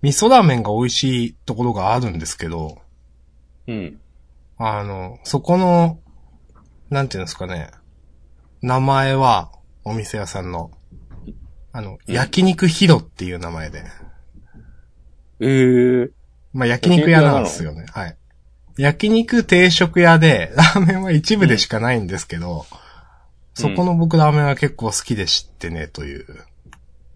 [0.00, 2.78] 味噌ラーメンが美味しいところがあるんですけど、
[3.68, 4.00] うん。
[4.58, 6.00] あの、そこの、
[6.90, 7.70] なんていうんですかね。
[8.62, 9.52] 名前は、
[9.84, 10.70] お店屋さんの、
[11.72, 13.84] あの、うん焼肉ヒロっていう名前で。
[15.40, 16.10] ええー。
[16.52, 17.86] まあ、焼肉屋なんですよね。
[17.90, 18.16] はい。
[18.76, 22.66] 焼肉定食屋で、 ラーメンは一部でしかないんですけど、
[23.54, 26.26] そこの僕ラーメンは結構好きで知ってね、という。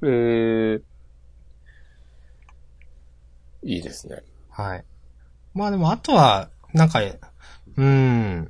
[0.02, 0.82] ええー。
[3.62, 4.22] いいですね。
[4.50, 4.84] はい。
[5.54, 8.48] まあでも、あとは、なんか、うーん。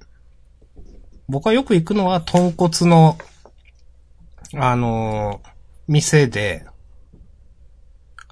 [1.29, 3.17] 僕はよく行くのは、豚骨の、
[4.55, 5.49] あのー
[5.89, 6.67] 店で、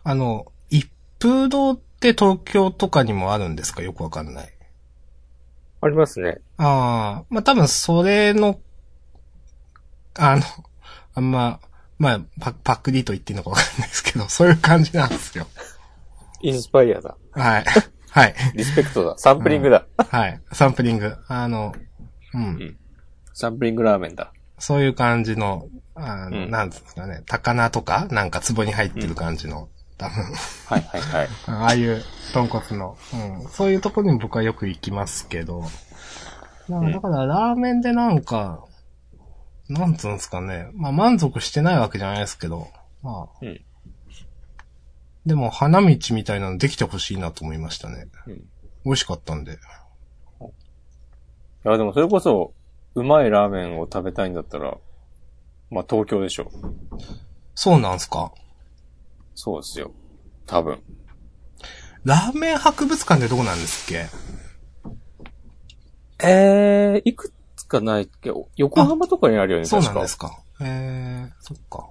[0.02, 3.80] あの、一風堂って東京とかにもあるんですか？
[3.82, 4.52] よくわかんない。
[5.80, 6.38] ありますね。
[6.56, 8.58] ああ、まあ多分それの、
[10.18, 10.42] あの、
[11.14, 11.60] あんま、
[11.98, 15.46] まあ、パパクリと言っていいのかわかんないですけど、 そういう感じなんですよ。
[16.42, 17.16] インスパイアだ。
[17.32, 17.64] はい。
[18.10, 18.34] はい。
[18.54, 19.14] リスペクトだ。
[19.16, 19.86] サンプリングだ。
[19.96, 20.40] はい。
[20.52, 21.16] サンプリング。
[21.28, 21.72] あの、
[22.34, 22.76] うん。
[23.32, 24.32] サンプリングラーメンだ。
[24.58, 30.24] そういう感じの、あの、うんなんですかね、高菜とかなんか壺に入ってる感じの、多分、
[30.66, 31.28] はいはいはい。
[31.46, 33.48] ああいう豚骨の、うん。
[33.48, 35.64] そういうところに僕はよく行きますけど、
[36.68, 38.64] まあうんだからラーメンでなんか、
[39.68, 40.68] なんつうんですかね。
[40.74, 42.68] まあ満足してないわけじゃないですけど、
[43.02, 43.38] まあ。
[43.42, 43.60] うん
[45.26, 48.08] でも花道みたいなのできてほしいなと思いましたね。
[48.26, 48.44] うん
[48.84, 49.52] 美味しかったんで。
[49.52, 49.56] い
[51.64, 52.52] や、でもそれこそ、
[52.94, 54.76] うまいラーメンを食べたいんだったら、
[55.70, 56.50] まあ東京でしょ。
[57.54, 58.32] そうなんすか？
[59.34, 59.90] そうですよ。
[60.46, 60.80] 多分。
[62.04, 64.06] ラーメン博物館ってどこなんですっけ？
[66.22, 68.30] えー、いくつかないっけ？
[68.56, 69.80] 横浜とかにあるよね、そう。
[69.80, 70.38] なんですか。
[70.60, 71.90] えー、そっか。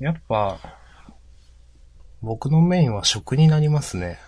[0.00, 0.58] やっぱ、
[2.22, 4.18] 僕のメインは食になりますね。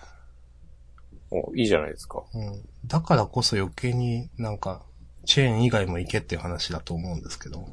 [1.33, 2.23] お、いいじゃないですか。
[2.33, 2.61] うん。
[2.85, 4.83] だからこそ余計になんか、
[5.25, 7.67] チェーン以外も行けっていう話だと思うんですけど。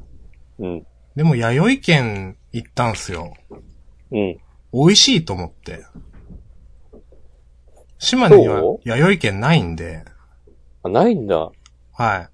[0.59, 0.87] うん。
[1.17, 3.35] でも、弥生県行ったんすよ。
[4.11, 4.39] うん。
[4.73, 5.85] 美味しいと思って。
[7.99, 10.05] 島根には弥生県ないんで、
[10.83, 11.51] あ、ないんだ。
[11.93, 12.29] はい。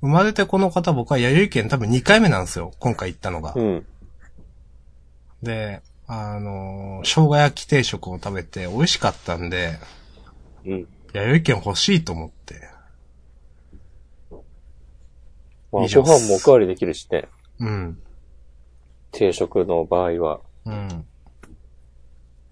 [0.00, 2.72] 生まれてこの方僕は弥生県多分2回目なんですよ。
[2.78, 3.54] 今回行ったのが。
[3.54, 3.86] うん。
[5.42, 9.78] で、あのー生姜焼き定食を食べて美味しかったんで、
[10.66, 10.88] うん。
[11.12, 12.74] 弥生県欲しいと思って。
[15.72, 17.28] まあ、ご飯もおかわりできるしね。
[17.58, 17.98] うん。
[19.10, 20.40] 定食の場合は。
[20.64, 21.06] うん。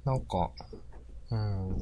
[0.05, 0.51] なんか、
[1.31, 1.79] うん。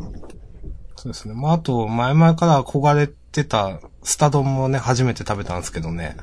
[0.97, 1.35] そうですね。
[1.35, 6.17] まあ、あと、前々から憧れてたスタ丼もね、初めて食べたんですけどね。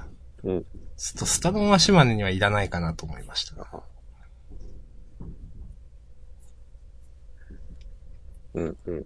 [0.43, 0.63] うん。
[0.97, 3.83] ちょっとスタ丼は島根にはいらないかなと思いました。
[8.53, 9.05] うん、うん。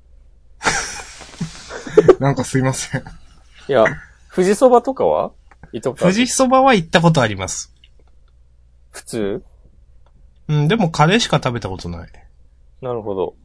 [2.19, 3.02] なんかすいません。
[3.67, 3.86] いや、
[4.34, 5.32] 富士そばとかは？
[5.74, 7.74] 行ったことある富士そばは行ったことあります。
[8.91, 9.43] 普通？
[10.47, 12.10] うん、でもカレーしか食べたことない。
[12.82, 13.36] なるほど。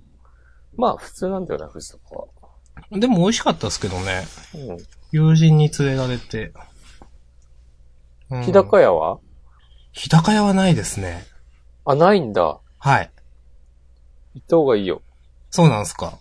[0.77, 2.99] まあ、普通なんだよな、富士そばは。
[2.99, 4.25] でも美味しかったですけどね。
[4.55, 4.77] うん。
[5.13, 6.53] 友人に連れられて。
[8.31, 9.19] うん日高屋は？
[9.93, 11.25] 日高屋はないですね。
[11.85, 12.59] あ、ないんだ。
[12.79, 13.11] はい。
[14.35, 15.01] 行った方がいいよ。
[15.51, 16.19] そうなんすか。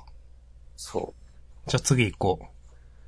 [0.77, 1.13] そ
[1.67, 2.45] じゃあ次行こう。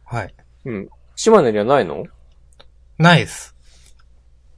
[0.03, 0.33] はい。
[0.65, 0.71] う。
[0.71, 0.89] うん。
[1.15, 2.05] 島根にはないの？
[2.97, 3.55] ないです。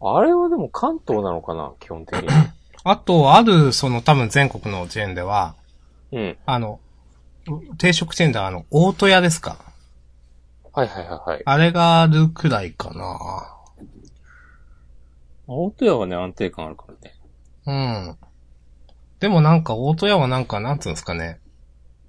[0.01, 1.73] あれはでも関東なのかな？
[1.79, 2.27] 基本的に。
[2.83, 5.55] あと、ある、その多分全国のチェーンでは、
[6.11, 6.37] うん。
[6.45, 6.79] あの、
[7.77, 9.57] 定食チェーンではあの、大戸屋ですか？
[10.71, 11.41] はいはいはいはい。
[11.45, 13.55] あれがあるくらいかな。
[15.47, 17.15] 大戸屋はね、安定感あるからね。
[17.65, 17.71] う
[18.11, 18.17] ん。
[19.19, 21.39] でもなんか、大戸屋はなんか、なんつうんですかね。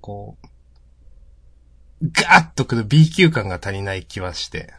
[0.01, 0.47] こう、
[2.03, 4.73] ガーッとくる B 級感が足りない気はして。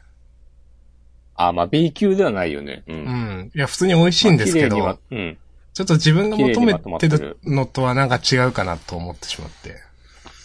[1.36, 2.84] あ、まあ B 級ではないよね。
[2.88, 2.94] う。
[2.94, 3.52] うんん。
[3.54, 5.38] いや、普通に美味しいんですけど、まあうん。
[5.74, 9.76] ちょっと自分が求めてるのとはなんか違うかなと思ってしまって。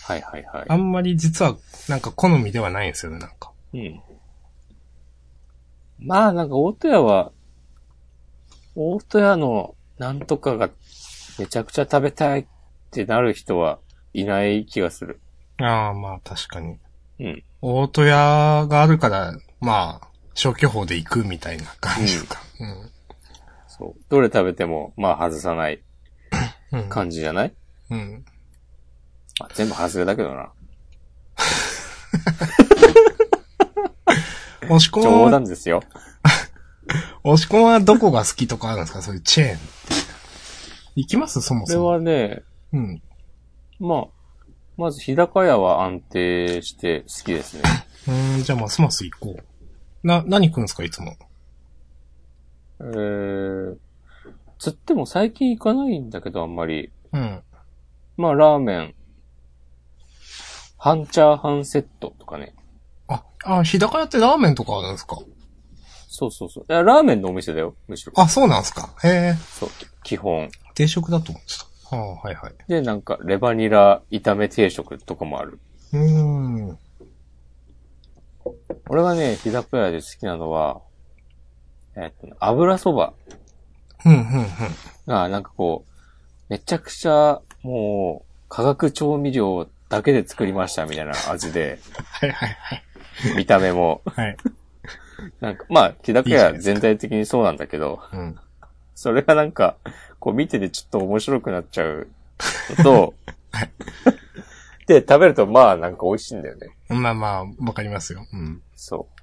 [0.03, 0.65] はいはいはい。
[0.69, 1.57] あんまり実は、
[1.89, 3.53] なんか好みではないんですよね、なんか。
[3.75, 4.01] うん。
[5.99, 7.33] まあなんか大戸屋は、
[8.75, 10.71] 大戸屋のなんとかが
[11.39, 12.47] めちゃくちゃ食べたいっ
[12.91, 13.79] てなる人は
[14.13, 15.21] いない気がする。
[15.59, 16.79] ああ、まあ確かに。
[17.21, 17.43] うん。
[17.63, 22.41] 大戸屋があるから、まあ、消去法で行くみたいな感じか。
[23.69, 24.03] そう。
[24.11, 25.83] どれ食べても、まあ外さない
[26.73, 26.81] うん。
[26.81, 26.89] うん。
[26.89, 27.55] 感じじゃない、
[27.91, 28.25] うん。
[29.41, 30.53] まあ、全部外れだけどな。
[34.65, 35.83] 押し込ま冗は、談ですよ。
[37.25, 39.03] 押し込まはどこが好きとかあるんですか？
[39.03, 39.59] そういうチェーン。
[40.97, 41.41] 行きます？
[41.41, 41.87] そもこれそも。
[41.89, 42.43] はね、
[42.73, 43.03] うん。
[43.79, 44.07] まあ、
[44.77, 47.63] まず日高屋は安定して好きですね。
[48.07, 50.07] うーん、じゃあますます行こう。
[50.07, 51.17] な、何食うんですかいつも？
[52.81, 53.77] えー、
[54.59, 56.93] つっても最近行かないんだけど、あんまり。
[57.13, 57.43] うん。
[58.19, 58.95] まあ、ラーメン、
[60.77, 62.55] 半チャーハンセットとかね。
[63.09, 65.19] あ、あ、日高屋ってラーメンとかあるんですか？
[66.09, 66.67] そうそうそう。
[66.69, 68.13] いや、ラーメンのお店だよ、むしろ。
[68.17, 69.35] あ、そうなんですかへえ。
[69.35, 69.71] そう、
[70.03, 70.51] 基本。
[70.75, 71.65] 定食だと思ってた。
[71.91, 72.55] はあ、はいはい。
[72.69, 75.61] で、なんか、レバニラ炒め定食とかもある。
[75.93, 76.69] うーん。
[76.69, 76.79] うん、
[78.89, 80.81] 俺がね、日高屋で好きなのは、
[81.97, 83.15] えっとね、油そば
[84.05, 84.25] うん、うん。
[85.07, 85.91] が、なんかこう、
[86.49, 91.79] めちゃくちゃ、もう、化学調味料だけで作りましたみたいな味で、
[92.11, 92.83] はいはいはい。
[93.37, 94.03] 見た目も。
[94.07, 94.37] はい。
[95.41, 98.37] なんか、まあ、日高屋いいじゃないですか全体的にそうなんだけど、うん。
[98.97, 99.77] それがなんか、
[100.19, 102.09] こう見ててちょっと面白くなっちゃう
[102.79, 103.15] のと、
[104.89, 106.71] で、食べるとまあなんか美味しいんだよね。
[106.89, 108.27] まあまあ、わかりますよ。
[108.33, 108.63] うん。
[108.75, 109.23] そう。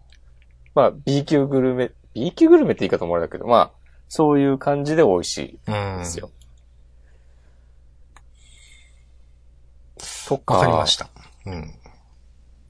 [0.75, 3.71] まあ B 級グルメ、B 級グルメって言い方もあれだけど、まあ、
[4.09, 5.95] そういう感じで美味しいうん。
[5.95, 6.29] んですよ。
[10.27, 11.09] とか、わかりました。
[11.47, 11.73] うん。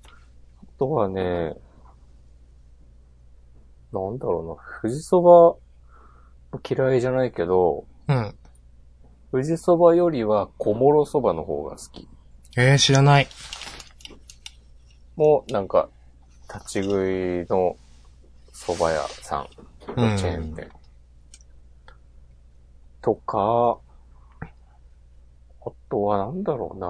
[0.06, 1.58] あとはね、
[3.92, 5.58] なんだろうな、富士そば
[6.62, 8.36] 嫌いじゃないけど、うん。
[9.32, 12.08] 富士そばよりは小諸そばの方が好き。
[12.58, 13.28] えー、知らない。
[15.16, 15.90] もう、なんか、
[16.54, 17.76] 立ち食いの
[18.52, 19.48] 蕎麦屋さ
[19.98, 20.70] んのチェーン店。
[23.02, 23.78] とか、
[25.66, 26.88] あとはなんだろうな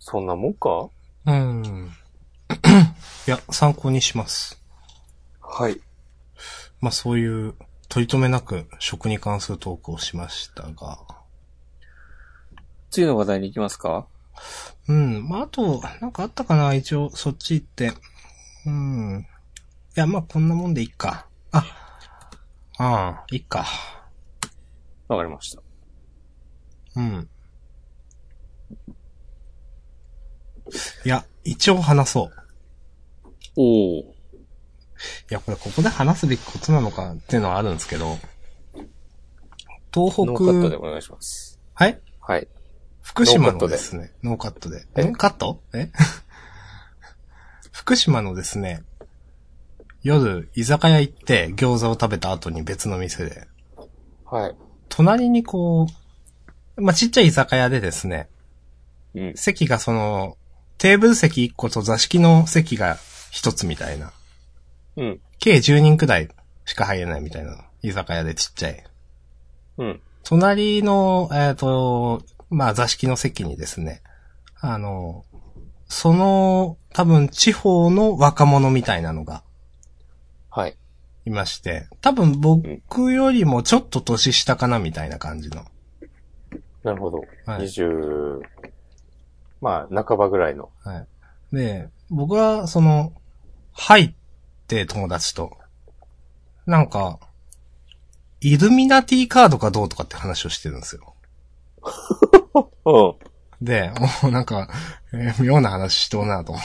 [0.00, 0.88] そんなもんか？
[1.26, 1.90] うん。
[3.28, 4.58] いや、参考にします。
[5.42, 5.78] はい。
[6.80, 7.54] まあそういう、
[7.90, 10.98] 取り留めなく食に関するトークをしましたが。
[12.90, 14.06] 次の話題に行きますか？
[14.88, 15.28] うん。
[15.28, 16.72] まああと、なんかあったかな？
[16.72, 17.92] 一応、そっち行って。
[18.64, 19.26] うん。
[19.94, 21.26] いや、まあこんなもんでいいか。
[21.52, 21.66] あ、
[22.78, 23.66] ああ、いいか。
[25.08, 25.62] わかりました。
[26.96, 27.28] うん。
[31.04, 32.37] いや、一応話そう。
[33.60, 34.00] おお。
[34.00, 34.04] い
[35.30, 38.18] や、これここで話すべきことなのかっていうのはあるんですけど、
[39.92, 41.60] 東ノーカットで北、お願いします。
[41.74, 42.00] はい？
[42.20, 42.48] はい。
[43.02, 44.86] 福島のですね、ノーカットで。
[44.96, 45.04] え？
[45.04, 45.60] んカット？
[45.74, 45.90] え？
[47.72, 48.84] 福島のですね、
[50.02, 53.48] 夜、居酒屋行って餃子を食べた後に別の店で、
[54.24, 54.56] はい。
[54.88, 55.88] 隣にこ
[56.76, 58.28] う、まあ、ちっちゃい居酒屋でですね、
[59.14, 59.34] うん。
[59.36, 60.36] 席がその、
[60.76, 62.98] テーブル席1個と座敷の席が
[63.32, 64.12] 1つみたいな。
[64.96, 65.20] うん。
[65.38, 66.28] 計10人くらい
[66.64, 67.64] しか入れないみたいな。
[67.82, 68.84] 居酒屋でちっちゃい。
[69.78, 70.00] うん。
[70.24, 74.02] 隣の、えっ、と、まあ座敷の席にですね、
[74.60, 75.24] あの、
[75.86, 79.42] その、多分地方の若者みたいなのが
[80.50, 80.76] はい。
[81.26, 85.64] いまして、多分僕よりもちょっと年下かなみたいな感じの。
[86.82, 87.18] なるほど。
[87.46, 88.40] はい20、
[89.60, 90.70] まあ、半ばぐらいの。
[90.84, 91.06] は
[91.52, 91.56] い。
[91.56, 93.12] で、僕は、その、
[93.78, 94.12] 入っ
[94.66, 95.56] て友達と、
[96.66, 97.18] なんか、
[98.40, 101.14] イルミナティカードかどうとかって話をしてるんですよ。
[102.84, 103.24] う
[103.62, 103.64] ん。
[103.64, 104.68] で、もうなんか、
[105.12, 106.64] えー妙な話しとうなと思っ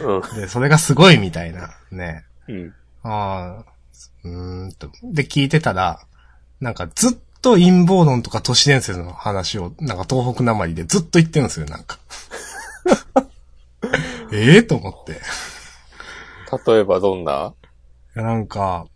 [0.00, 0.22] うん。
[0.22, 0.40] て。
[0.42, 2.24] で、それがすごいみたいな、ね。
[2.46, 2.74] うん。
[3.02, 3.72] ああ、
[4.24, 4.90] うーんと。
[5.02, 6.00] で、聞いてたら、
[6.60, 11.98] なんかずっと陰謀論とか都市伝説の話を、なんか東北なまりでずっと言ってるんですよ、なんか。
[14.32, 15.20] ええと思って。
[16.66, 17.54] 例えばどんな？
[18.14, 18.86] いやなんか、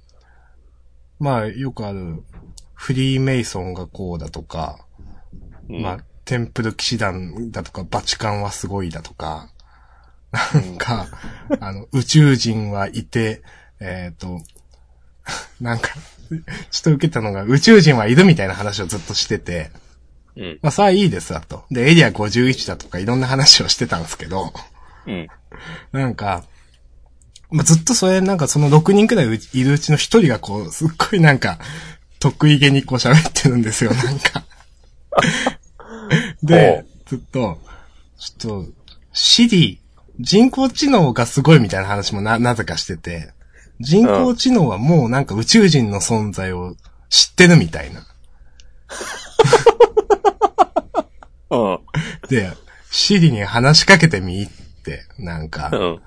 [1.18, 2.22] まあ、よくある、
[2.74, 4.86] フリーメイソンがこうだとか、
[5.68, 9.50] うんまあ、テンプル騎士団だとか、バチカンはすごいだとか、
[10.32, 11.06] なんか、
[11.60, 13.42] あの、宇宙人はいて、
[13.80, 14.40] えっ、と、
[15.60, 15.88] なんか、
[16.70, 19.70] ちょっと受けたのが、宇宙人はいるみたいな話をずっとしてて、
[20.36, 20.58] うん。
[20.62, 21.64] まあ、さあいいですわと。
[21.70, 24.52] で、エリア51だとかいろんな話をしてたんですけど、
[25.06, 25.28] うん。
[25.92, 26.44] なんか、
[27.50, 29.28] まあ、ずっとそれ、なんかその6人くらいい
[29.64, 31.58] るうちの1人がこう、すっごいなんか、
[32.18, 34.44] 得意げにこう喋ってるんですよ、なんか。
[36.42, 37.60] で、ずっと、
[38.18, 38.72] ちょっと、
[39.12, 39.80] シリ、
[40.18, 43.32] 人工知能がすごいみたいな話もな、なぜかしてて、
[43.80, 46.74] 人工知能はもうなんか宇宙人の存在を
[47.10, 48.06] 知ってるみたいな。
[51.50, 51.78] うん。
[52.28, 52.50] で、
[52.90, 54.48] シリに話しかけてみっ
[54.82, 56.00] て、なんかう、ん。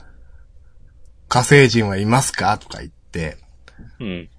[1.30, 2.58] 火星人はいますか？
[2.58, 3.38] とか言って、
[4.00, 4.30] うん。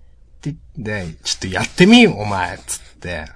[0.43, 3.27] で、で、ちょっとやってみお前つって、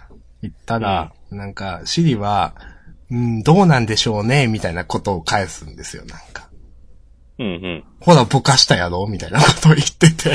[0.43, 2.55] 言ったら、なんか、シリは、
[3.11, 6.49] うん、どうなんでしょうねみたいなことを返すんですよ、なんか。
[7.39, 7.47] うん。
[7.47, 7.85] うん。
[8.01, 10.35] ほら、ぼかしたやろみたいなことを言ってて。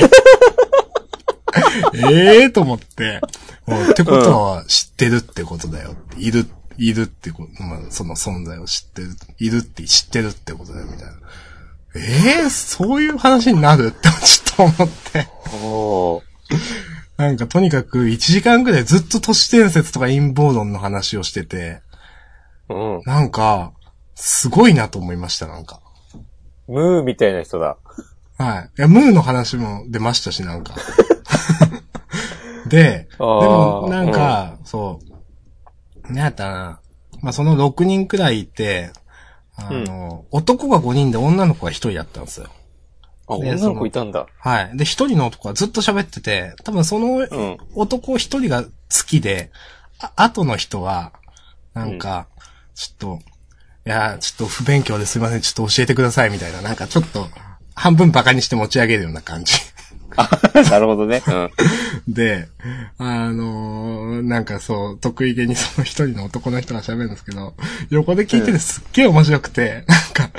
[2.08, 3.20] ええと思って、
[3.66, 5.96] もうってことは知ってるってことだよ。
[6.16, 6.46] いる、
[6.78, 9.08] いるってこと、まあ、その存在を知ってる、
[9.38, 11.12] いるって知ってるってことだよ、みたいな。
[11.94, 15.26] ええそういう話になるってちょっと思って。
[17.16, 21.82] なんかとにかく1時間くらいずっと都市伝説とか陰謀論の話をしてて、
[22.68, 23.02] うん。
[23.04, 23.72] なんか、
[24.14, 25.80] すごいなと思いました、なんか。
[26.68, 27.76] ムーみたいな人だ。
[28.38, 28.70] はい。
[28.78, 30.74] いや、ムーの話も出ましたし、なんか。
[32.68, 35.00] で、でも、なんか、そ
[36.08, 36.80] う、なんやったな。
[37.20, 38.92] まあ、その6人くらいいて、
[39.60, 42.48] あの、男が5人で女の子が1人やったんですよ。
[43.28, 44.26] あ、ね女の子いたんだ。
[44.38, 44.76] はい。
[44.76, 47.58] で、1人の男がずっと喋ってて、多分そのうん。
[47.74, 48.70] 男一人が好
[49.06, 49.50] きで、
[50.00, 51.12] あ、後の人は、
[51.74, 52.26] なんか、
[52.74, 53.18] ちょっと、
[53.86, 57.28] いや、ちょっと不勉強ですいません、ちょっと教えてください、みたいな、なんかちょっと、
[57.74, 59.54] 半分バカにして持ち上げるような感じ。
[60.70, 61.22] なるほどね。
[61.26, 61.50] うん。
[62.08, 62.48] で、
[62.98, 67.54] あのーなんかそう、得意げにその一人の男の人が喋るんですけど、
[67.90, 70.30] 横で聞いててすっげえ面白くて、なんか、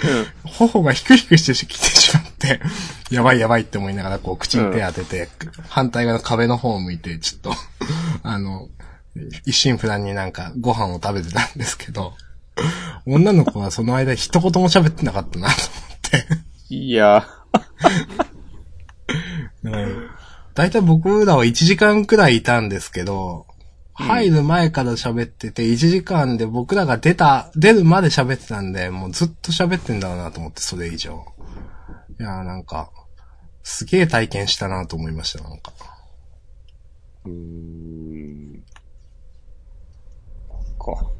[0.43, 2.59] 頬がヒクヒクしてきてしまって、
[3.09, 5.29] やばいやばいって思いながら、こう、口に手当てて、
[5.69, 7.55] 反対側の壁の方を向いて、ちょっと、
[8.23, 8.69] あの、
[9.45, 12.13] 一心不乱になんかご飯を食べてたんですけど、
[13.05, 16.27] 女の子はその間一言も喋ってなかったなと思っ
[16.69, 16.73] て。
[16.73, 17.27] いや
[19.63, 20.09] うん
[20.53, 23.47] 大体僕らは1時間くらいいたんですけど、
[23.93, 31.23] 入る前から喋ってて、1時間で僕らが出た、出るまで喋ってたんで、もうずっと喋ってんだろうなと思って、それ以上。
[32.19, 32.91] いやーなんか、
[33.63, 35.71] すげえ体験したなと思いました、なんか。
[37.25, 37.29] ー。
[37.29, 38.63] うーん。
[40.81, 41.11] か。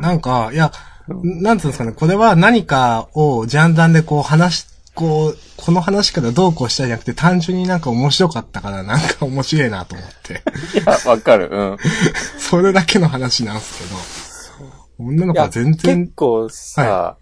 [0.00, 0.72] なんか、いや、
[1.08, 4.66] なんつうんですかね、これは何かをジャンダンでこう話し、
[4.96, 10.42] こう、この話からどうこうしたいじゃなくて、単純になんか面白かったから、なんか面白いなと思って。
[10.78, 11.50] いや、わかる。
[11.52, 11.76] うん。
[12.40, 14.66] それだけの話なんですけど。
[14.98, 17.18] 女の子は全然結、構さ、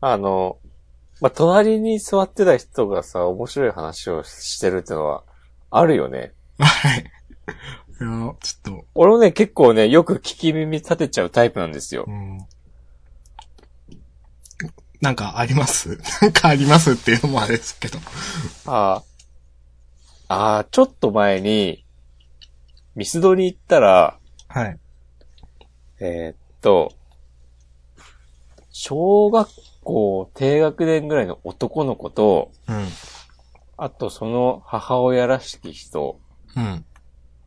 [0.00, 0.58] あの、
[1.20, 5.24] まあ、隣に座ってた人がさ、面白い話をしてるってのは、
[5.70, 6.32] あるよね。
[6.60, 7.00] はい。
[7.00, 7.06] いや、
[7.98, 12.12] ちょっと、俺もね、結構ね、よく聞き耳立てちゃうタイプなんですよう。
[12.12, 12.38] ん。
[15.00, 15.98] なんかあります？
[16.22, 17.98] なんかありますっていうのもあれですけど。
[18.66, 19.02] あ
[20.28, 20.34] あ。
[20.34, 21.84] ああ、ちょっと前に、
[22.94, 24.18] ミスドに行ったら、
[24.48, 24.78] はい。
[26.00, 26.92] えーっと、
[28.70, 29.48] 小学
[29.82, 32.86] 校低学年ぐらいの男の子と、うん。
[33.76, 36.18] あとその母親らしき人、
[36.56, 36.84] うん。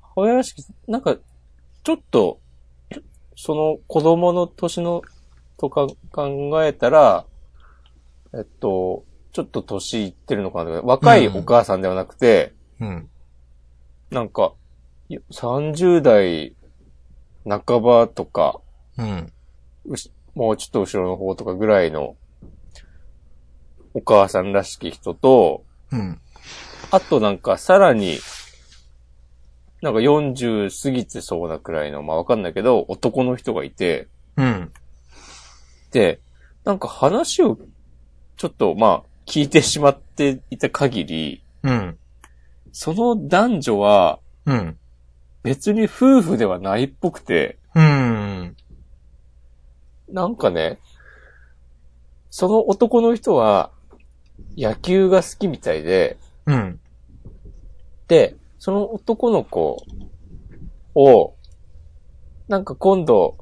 [0.01, 1.17] 母親らしき、なんか、
[1.83, 2.39] ちょっと、
[3.35, 5.01] その子供の年の、
[5.57, 7.25] とか考えたら、
[8.33, 9.03] えっと、
[9.33, 13.09] ちょっと年いってるのかな若いお母さんではなくて、うん。
[14.09, 14.53] なんか、
[15.09, 16.55] い30代
[17.47, 18.59] 半ばとか、
[18.97, 19.33] うん。
[20.35, 22.15] もうちょっと後ろの方とかぐらいの
[23.93, 26.21] お母さんらしき人と、うん。
[26.91, 28.19] あとなんかさらに、
[29.81, 34.07] なんか40過ぎてそうなくらいの、まあわかんないけど、男の人がいて、
[34.37, 34.71] うん。
[35.91, 36.21] で、
[36.63, 37.57] なんか話を
[38.37, 41.97] ちょっとまあ聞いてしまっていた限り、うん。
[42.71, 44.77] その男女はうん。
[45.43, 48.55] 別に夫婦ではないっぽくて、うん。
[50.09, 50.79] なんかね、
[52.29, 53.71] その男の人は
[54.57, 56.79] 野球が好きみたいで、うん。
[58.07, 59.83] で、その男の子
[60.95, 61.35] を、
[62.47, 63.37] なんか今度、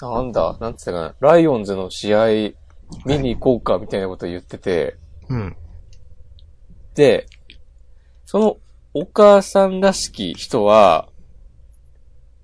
[0.00, 2.26] なんだ、なんつったかな、ライオンズの試合
[3.04, 4.96] 見に行こうかみたいなこと言ってて、
[5.28, 5.56] うん。
[6.94, 7.26] で、
[8.24, 8.56] その
[8.94, 11.08] お母さんらしき人は、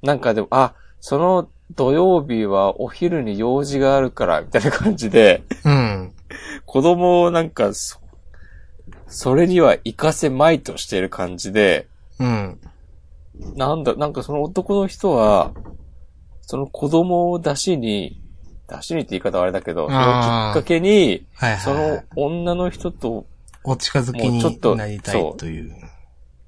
[0.03, 6.13] なんかでも、あ、その土曜日はお昼に用事があるから、みたいな感じで、うん。
[6.67, 8.01] 子供をなんか、そ、
[9.07, 11.89] それには行かせまいとしている感じで、
[12.19, 12.61] うん。
[13.55, 15.53] なんだ、なんかその男の人は、
[16.43, 18.20] その子供を出しに、
[18.71, 20.07] 出しにって言い方はあれだけど、それをきっ
[20.55, 22.05] かけに、はいはい、そのはい。
[22.17, 23.27] 女の人と
[23.65, 25.75] お近づきもうちょっとになりたいという。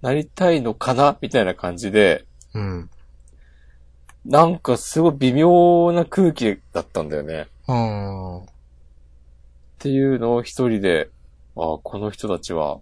[0.00, 2.90] なりたいのかなみたいな感じで、うん。
[4.24, 7.48] なんかすごい微妙な空気だったんだよね。
[7.68, 8.42] うん。
[8.42, 8.44] っ
[9.78, 11.10] ていうのを一人で、
[11.56, 12.78] ああ、この人たちは、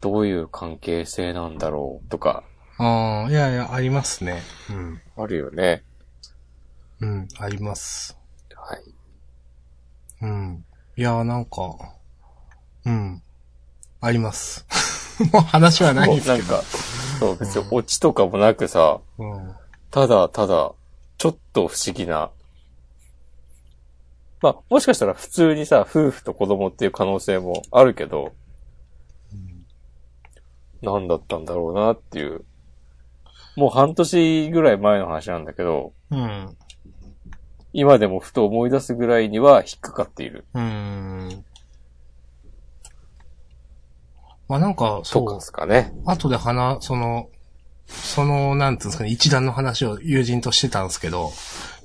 [0.00, 2.44] どういう関係性なんだろうとか、
[2.78, 4.42] ああ、いやいや、ありますね。
[4.70, 5.00] うん。
[5.16, 5.82] あるよね。
[7.00, 8.17] うん、あります。
[10.20, 10.30] はい。
[10.30, 10.64] うん。
[10.96, 11.94] いや、なんか、
[12.84, 13.22] うん。
[14.00, 14.66] あります。
[15.32, 16.54] もう話はないですけど。
[16.54, 16.62] なんか、
[17.18, 19.54] そう、別にオチとかもなくさ、うん。
[19.90, 20.72] ただただ、
[21.18, 22.30] ちょっと不思議な。
[24.40, 28.32] まあ、もしかしたら普通にさ、夫婦と子供っていう可能性もあるけど、
[30.80, 32.44] 何だったんだろうなっていう。
[33.56, 36.56] もう半年ぐらい前の話なんだけど、うん。
[37.78, 40.44] 今でもふと思い出すぐらいには引っかかっている。
[40.52, 41.44] うん。
[44.48, 45.92] まあなんか、そううですかね。
[46.04, 47.28] 後で話、その、
[47.86, 51.30] その、なんていうんですかね、一段の話を友人としてたんですけど、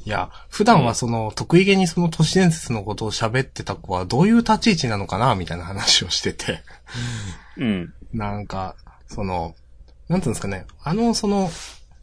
[0.03, 6.63] いや、普段はその、得意げにその都市伝説のことを喋ってた子はどういう立ち位置なのかな、みたいな話をしてて、
[7.57, 7.93] うん。
[8.13, 8.75] なんか、
[9.05, 9.53] その、
[10.09, 11.51] なんていうんですかね、あの、その、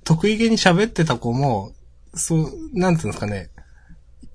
[0.05, 1.72] 得意げに喋ってた子も、
[2.14, 3.51] そう、なんていうんですかね、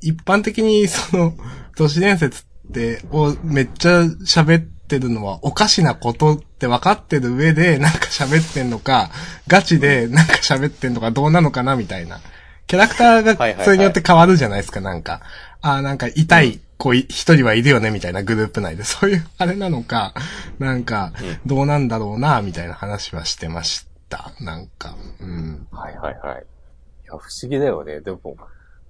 [0.02, 1.34] 一般的にその、
[1.76, 9.10] 都市伝説って、をめっちゃ喋ってるのはおかしなことって分かってる上で、なんか喋ってんのか、
[9.48, 12.22] ガチでなんか喋ってんのかどうなのかなみたいな。
[12.68, 15.22] キャラクターがそれによって変わるじゃないですか、なんか。
[15.62, 18.84] ああ、なんか痛い子い一人はいるよね、みたいなグループ内で。
[18.84, 20.14] そういうあれなのか、
[20.60, 21.14] なんか、
[21.46, 24.32] どうなんだろうな、みたいな話はしてました。
[24.40, 25.68] なんか、うん。
[25.72, 26.42] はいはいはい。
[26.42, 28.02] いや、不思議だよね。
[28.02, 28.38] でも、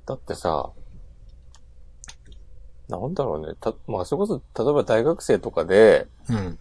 [0.05, 0.69] だってさ、
[2.87, 3.53] なんだろうね。
[3.59, 6.59] た、まあ、それこそ、例えば大学生とかで、うん。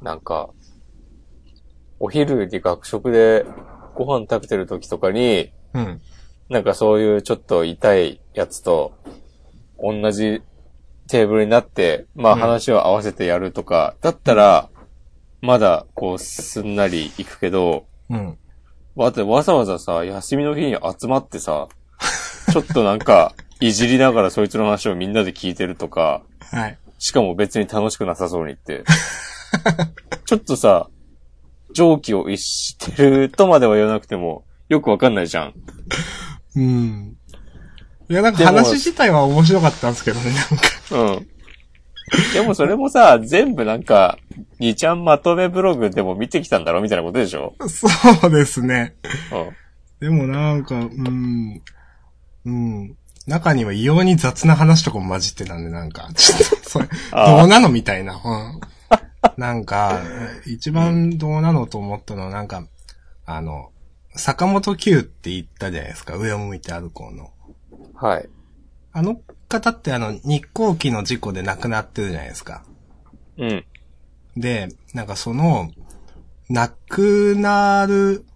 [0.00, 0.50] なんか、
[1.98, 3.44] お昼に学食で
[3.94, 6.00] ご飯食べてる時とかに、うん。
[6.48, 8.92] なんかそういうちょっと痛いやつと、
[9.78, 10.42] 同じ
[11.08, 14.68] テーブルになって、まあうん話を合わせてやるとか、だったら、
[15.40, 18.38] まだこうすんなり行くけど、うん。
[18.94, 21.68] わざわざさ、休みの日に集まってさ、
[22.52, 23.34] ちょっとなんか、
[23.66, 26.78] いじりながらそいつの話をみんなで聞いてるとか、はい。
[26.98, 28.82] しかも別に楽しくなさそうにって。
[30.26, 30.88] ちょっとさ、
[31.72, 35.54] 蒸気を逸してるとまでは言わなくても、よくわかんないじゃん。
[36.56, 37.16] うん。
[38.08, 41.16] いや、なんか話自体は面白かったんですけどね、なんか。
[41.16, 41.28] うん。
[42.34, 44.18] でもそれもさ、全部なんか、
[44.60, 47.54] 2ちゃんまとめブログでも見てきたんだろみたいなことでしょ？
[47.68, 47.88] そ
[48.26, 48.96] うですね。
[50.00, 50.08] うん。
[50.08, 51.62] でもなんか、うん。
[52.44, 52.96] うん。
[53.26, 58.20] 中には異様に雑な話とかも混じってたんで、なんか、ちょっと、それ、どうなのみたいな。
[58.24, 58.60] うん。
[59.36, 60.00] なんか、
[60.46, 62.66] 一番どうなのと思ったのは、なんか、
[63.24, 63.70] あの、
[64.14, 67.30] 坂本九って言ったじゃないですか、上を向いて歩こうの。
[67.94, 68.28] はい。
[68.92, 69.16] あの
[69.48, 72.64] 方ってあの、日航機の事故で亡くなってるじゃないですか。
[73.38, 73.64] うん。
[74.36, 75.70] で、なんかその、
[76.50, 78.26] 亡くなる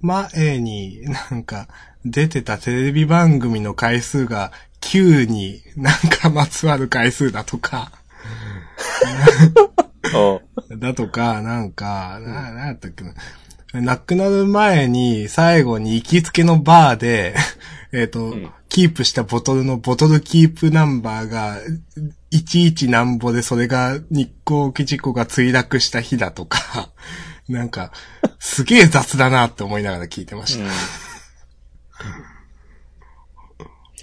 [0.00, 1.68] 前に、なんか、
[2.04, 7.92] 出てたテレビ番組の回数が9になんかまつわる回数だとか、
[10.14, 10.42] お
[10.76, 13.14] だとか、なんか、な、なんやったっけな。
[13.80, 17.34] 亡くなる前に、最後に行きつけのバーで、
[17.92, 18.52] えっ、と、ん。
[18.68, 21.58] キープしたボトルのボトルキープナンバーが、
[22.32, 26.90] 11なんぼで、それが日航機事故が墜落した日だとか、
[27.48, 27.92] なんか、
[28.40, 31.13] すげえ雑だなって思いながら聞いてました。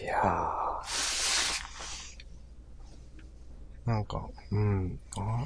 [0.02, 0.16] いや
[3.86, 5.00] なんか、うん。
[5.18, 5.46] あ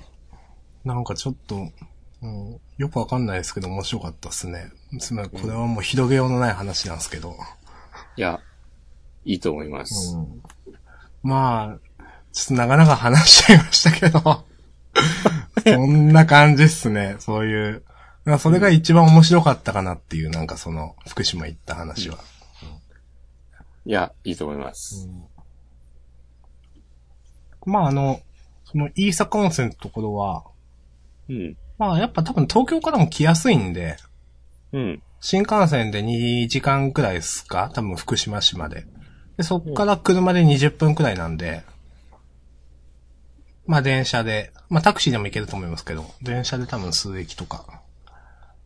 [0.83, 1.71] なんかちょっと、
[2.21, 4.71] うん、よくわかんないですけど面白かったですね。
[4.99, 7.31] すみません、これはもう広げようのない話なんですけど。
[7.31, 7.33] ー
[8.17, 8.39] いや、
[9.25, 10.15] いいと思います。
[10.15, 10.43] うん
[11.23, 14.45] まあ、ちょっとなかなか話しちゃいましたけど、
[15.63, 17.83] そんな感じっすね、そういう。
[18.25, 22.19] まあそれが一番面白かったかなっていう、なんかその、福島行った話は。
[23.85, 25.07] いや、いいと思います。
[27.65, 28.21] まああの、
[28.65, 30.43] その、飯坂温泉のところは、
[31.29, 31.57] うん。
[31.77, 33.97] まあやっぱ多分東京からも来やすいんで、
[34.71, 35.03] うん。
[35.19, 37.71] 新幹線で2時間くらいですか？
[37.73, 38.85] 多分福島市まで。
[39.37, 41.63] で、そっから車で20分くらいなんで、
[43.65, 47.81] まあ電車で、まあタクシーでも行けると思いますけど、電車で多分数駅とか、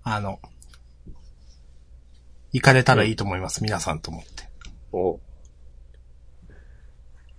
[0.03, 0.39] あの、
[2.51, 4.38] 行かれたらいいと思います、皆さんと思って。
[4.91, 5.19] お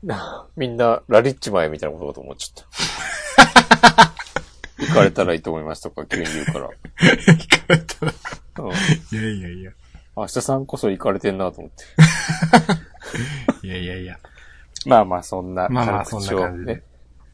[0.03, 2.64] な、 みんな、ラリッチ前みたいなことかと思っちゃっ
[3.96, 4.11] た。
[4.80, 6.68] 行かれたらいいと思いますとか、急に言うから。
[6.68, 8.12] 行かれたら。
[8.59, 8.70] うん。
[8.70, 9.72] いやいやいや。
[10.16, 11.84] 明日さんこそ行かれてんなと思って。
[13.66, 14.18] いやいやいや。
[14.86, 16.82] まあまあ、そんなまあまあ、そんな感じでね。。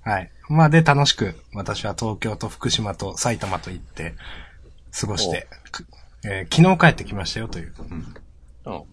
[0.02, 0.30] はい。
[0.48, 4.14] まあで、楽しく、私は東京と福島と埼玉と行って、
[4.98, 5.86] 過ごして、く
[6.24, 7.74] えー昨日帰ってきましたよという。
[7.78, 8.14] うん
[8.66, 8.84] うん。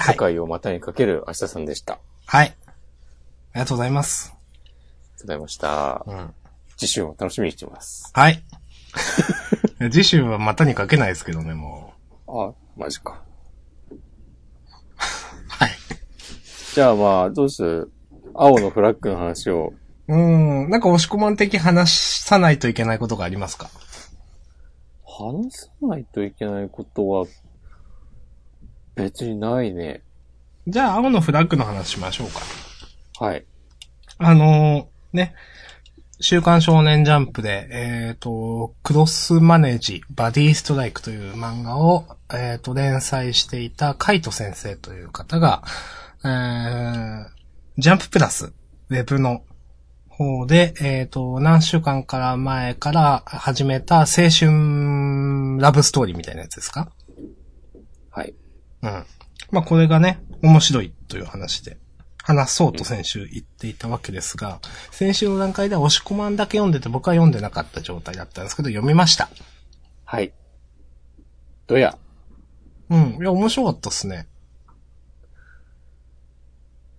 [0.00, 1.94] はい世界を股にかける明日さんでした。
[1.94, 2.46] ありはい。
[2.46, 2.70] あ
[3.56, 4.28] りがとうございます。
[4.30, 6.04] がとうございました。
[6.06, 6.34] うん。
[6.76, 8.10] 次週も楽しみにしてます。
[8.14, 8.40] はい。
[9.90, 11.94] 次週は股にかけないですけどね、も
[12.28, 13.22] あ、マジか。
[13.90, 13.94] う。
[15.48, 15.70] はい。
[16.74, 17.92] じゃあまあ、どうする？
[18.34, 19.72] 青のフラッグの話を。
[20.06, 20.16] うー
[20.66, 20.70] ん。
[20.70, 23.68] なんか押し込まん的話さないといけないことがありますか？
[25.04, 27.26] 話さないといけないことは、
[28.98, 30.02] 別にないね。
[30.66, 32.40] じゃあ、青のフラッグの話しましょうか。
[33.24, 33.44] はい。
[34.18, 35.34] あのーね。
[36.20, 45.62] 週刊少年ジャンプで、えっ、と、クロスマネージ、バディストライクという漫画を、えっ、と、連載していたカイト先生という方が、
[46.24, 47.24] えー、
[47.78, 48.52] ジャンププラス、
[48.88, 49.42] ウェブの
[50.08, 56.80] 方で、えっ、と、何週間から前から始めた青春ラブストーリーみたいなやつですか？
[56.80, 56.97] はい。
[58.82, 59.06] うん。
[59.50, 61.78] まあ、これがね、面白いという話で、
[62.22, 64.60] 話そうと先週言っていたわけですが、
[64.90, 69.30] 先週の段階では押し込まんだけ読んでて僕は読んでなかった状態だったんですけど、読みました。
[70.04, 70.32] はい。
[71.66, 71.96] どや。
[72.90, 73.18] うん。
[73.20, 74.26] いや、面白かったっすね。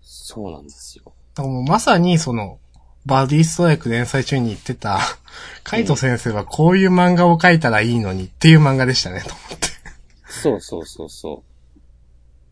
[0.01, 1.13] そうなんですよ。
[1.35, 2.59] だからもうまさにその、
[3.05, 4.99] バディストライク連載中に言ってた、
[5.63, 9.67] カイト先生はこういう漫画を描いたらいいのにっていう漫画でしたね、と思って。
[10.27, 11.48] そうそうそうそう。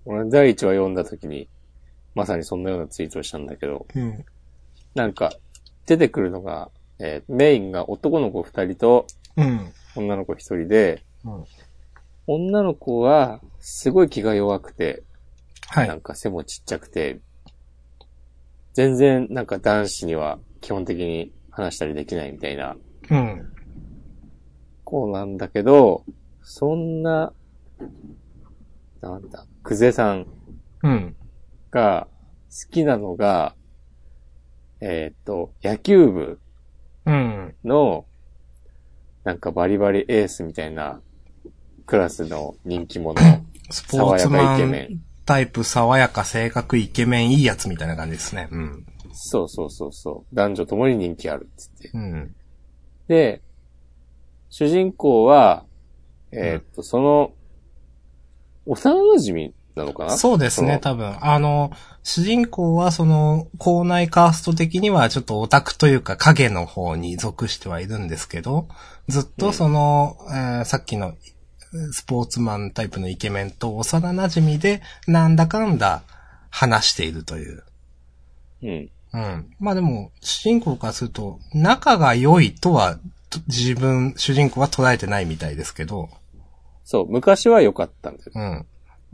[0.07, 1.47] 俺、第一話読んだ時に、
[2.15, 4.25] まさにそんなようなツイートをしたんだけど、うん。
[4.95, 5.31] なんか、
[5.85, 9.05] 出てくるのが、えーメインが男の子二人と
[9.35, 9.71] うん。
[9.95, 11.43] 女の子一人で、うん
[12.29, 15.03] 女の子は、すごい気が弱くて、
[15.69, 15.87] はい。
[15.87, 17.19] なんか背もちっちゃくて、
[18.73, 22.75] 全然なんか男子には基本的に話したりできないみたいな
[23.09, 23.47] うん。
[24.83, 26.03] 子なんだけど、
[26.43, 27.33] そんな、
[29.01, 30.25] なんだ、クゼさん
[30.81, 31.15] うん。
[31.71, 32.07] が
[32.49, 33.53] 好きなのが、
[34.79, 36.39] えーっと、野球部
[37.05, 37.53] うん。
[37.65, 38.05] の、
[39.25, 41.01] なんかバリバリエースみたいな
[41.85, 43.19] クラスの人気者。
[43.69, 48.47] スポーツマ爽やかイケメンタイプ、爽やか、性格、イケメン、いいやつみたいな感じですね。
[48.49, 48.85] うん。
[49.11, 50.33] そうそうそうそう。
[50.33, 51.91] 男女ともに人気あるっつって。
[51.93, 52.31] うん。
[53.09, 53.41] で、
[54.49, 55.65] 主人公は、
[56.31, 57.33] えーっと、その、
[58.67, 60.17] 幼馴染なのかな？
[60.17, 61.17] そうですね、多分。
[61.21, 61.71] あの、
[62.03, 68.67] 主人公はその、校内カースト的にはちょっとオタクというか影の方に属してはいるんですけど、
[69.07, 71.13] ずっとその、えーさっきの
[71.91, 76.03] スポーツマンタイプのイケメンと幼馴染で、なんだかんだ、
[76.49, 77.63] 話しているという。
[78.63, 78.89] うん。
[79.13, 79.49] うん。
[79.59, 82.97] まあでも、主人公からすると、仲が良いとは、
[83.29, 86.09] と自分、主人公は捉えてないみたいですけど、
[86.85, 88.31] そう、昔は良かったんだよ。
[88.33, 88.65] うん。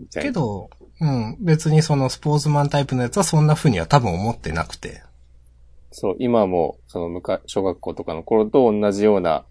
[0.03, 5.01] みたいなけど、うん、別にそのスポーツマンタイプのやつはそんな風には多分思ってなくて。
[5.91, 9.45] そう、今も、その、むか、小学校とかの頃と同じような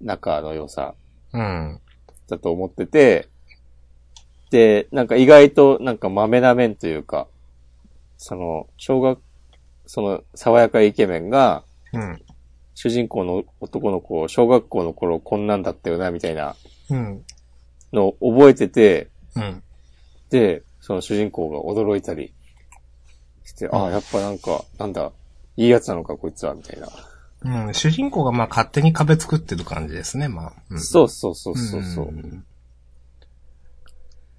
[0.00, 0.94] 仲の良さ
[1.32, 1.80] うん。
[2.28, 3.28] だと思ってて、
[4.50, 7.26] で、なんか意外となんか豆な面というか、
[8.16, 9.20] その、小学、
[9.86, 12.22] その、爽やかイケメンが、うん。
[12.74, 16.54] 主人公の男の子、小学校の頃こんなんだったよな、みたいな
[16.90, 17.24] うん。
[17.92, 19.62] のを覚えてて、うん。
[20.30, 22.32] で、その主人公が驚いたり
[23.44, 25.12] して、ああ、やっぱなんか、なんだ、
[25.56, 26.88] いいやつなのか、こいつは、みたいな。
[27.66, 27.74] うん。
[27.74, 30.52] 主人公がまあ勝手に壁作ってる感じですね、まあ。
[30.70, 32.06] うん、そうそうそうそうそう。
[32.06, 32.44] ん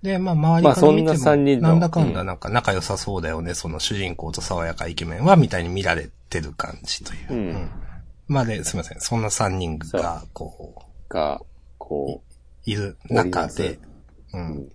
[0.01, 7.33] で、まあ周りから見ても、まあそんな三人のなんだかんだなんか仲良さそうだよね、その主人公と爽やかイケメンは、みたいに見られてる感じという。
[7.33, 7.69] うん
[8.27, 8.99] まあで、すみません。
[9.01, 11.41] そんな三人が、こが、
[11.79, 13.88] こう、いる中でま、
[14.33, 14.69] うん。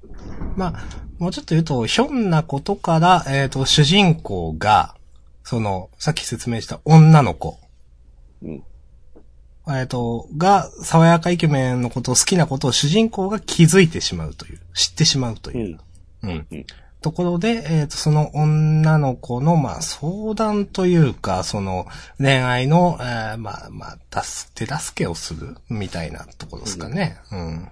[0.57, 0.85] まあ、
[1.19, 4.95] もうちょっと言うと、ひょんなことから、えっ、と、主人公が、
[5.43, 7.59] その、さっき説明した女の子、
[8.43, 8.63] う、うん。
[9.69, 15.81] えっ、と、が、爽やかイケメンのことを好きなことを主人公が気づいてしまうという、知ってしまうとういう、ん。
[16.23, 16.47] うん。
[16.51, 16.67] うん
[17.05, 21.87] ところで、えっ、と、その女の子の、まあ、相談というか、その、
[22.17, 27.19] 恋愛の、えーまあ、まあ、助、手助けをするみたいなところですかね。
[27.31, 27.69] うん。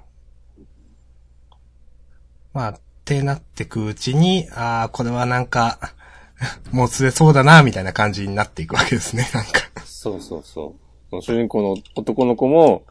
[2.52, 5.78] まあ、ってなってくうちに、ああ、これはなんか、
[6.72, 9.60] もつれそうだな、みたいな感じになっていくわけですね、 なんか。
[9.84, 11.10] そうそうそう。
[11.10, 12.84] その主人公の男の子も、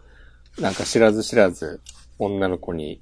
[0.59, 1.81] なんか知らず知らず、
[2.19, 3.01] 女の子に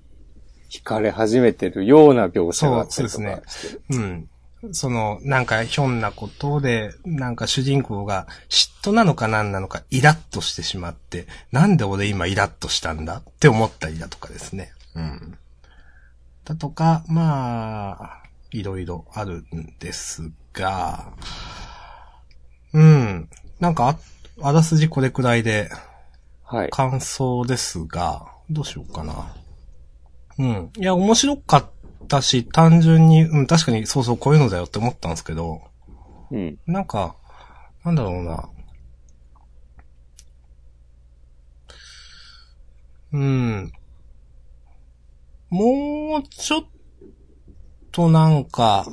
[0.70, 3.82] 惹かれ始めてるような描写があったりとそうかそうして。
[3.96, 4.30] うん。
[4.72, 14.74] その、なんか、ひょんなことで、なんか主人公が嫉妬なのか何なのかイラッとしてしまって、なんで俺今イラッとしたんだって思ったりだとかですね。
[14.96, 15.38] うん。
[16.50, 21.14] だとか、まあ、いろいろあるんですが、
[22.74, 23.30] うん。
[23.60, 25.70] なんかあ、あらすじこれくらいで
[26.44, 26.70] はい。
[26.72, 29.36] 感想ですが、どうしようかな。
[30.40, 30.72] うん。
[30.76, 31.70] いや、面白かっ
[32.08, 35.62] たし、単純に、うん、確かにそうそうこういうのだよって思ったんですけど、
[36.32, 36.58] うん。
[36.66, 37.16] なんか、
[37.84, 38.50] なんだろうな。
[43.14, 43.72] うん。
[45.50, 46.66] もうちょっ
[47.92, 48.86] となんか、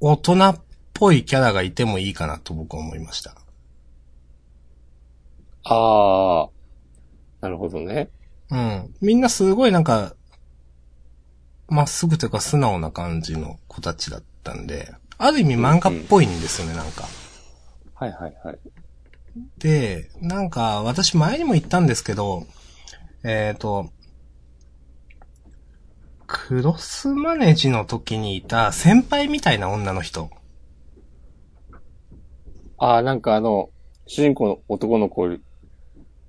[0.00, 0.62] 大人っ
[0.94, 3.34] ぽいキャラがいてもいいかなと僕は思いました。
[5.64, 6.48] ああ、
[7.40, 8.10] なるほどね。
[8.50, 8.94] うん。
[9.00, 10.14] みんなすごいなんか、
[11.68, 17.04] まっすぐというか素直な感じの子たちだったんで、ある意味漫画っぽいんですよね、なんか。
[17.94, 18.58] はいはいはい。
[19.58, 22.46] で、なんか、私前にも言ったんですけど、
[23.22, 23.90] えっ、と、
[26.32, 30.30] クロスマネジの時にいた先輩みたいな女の人。
[32.78, 33.70] ああ、なんかあの、
[34.06, 35.28] 主人公の男の子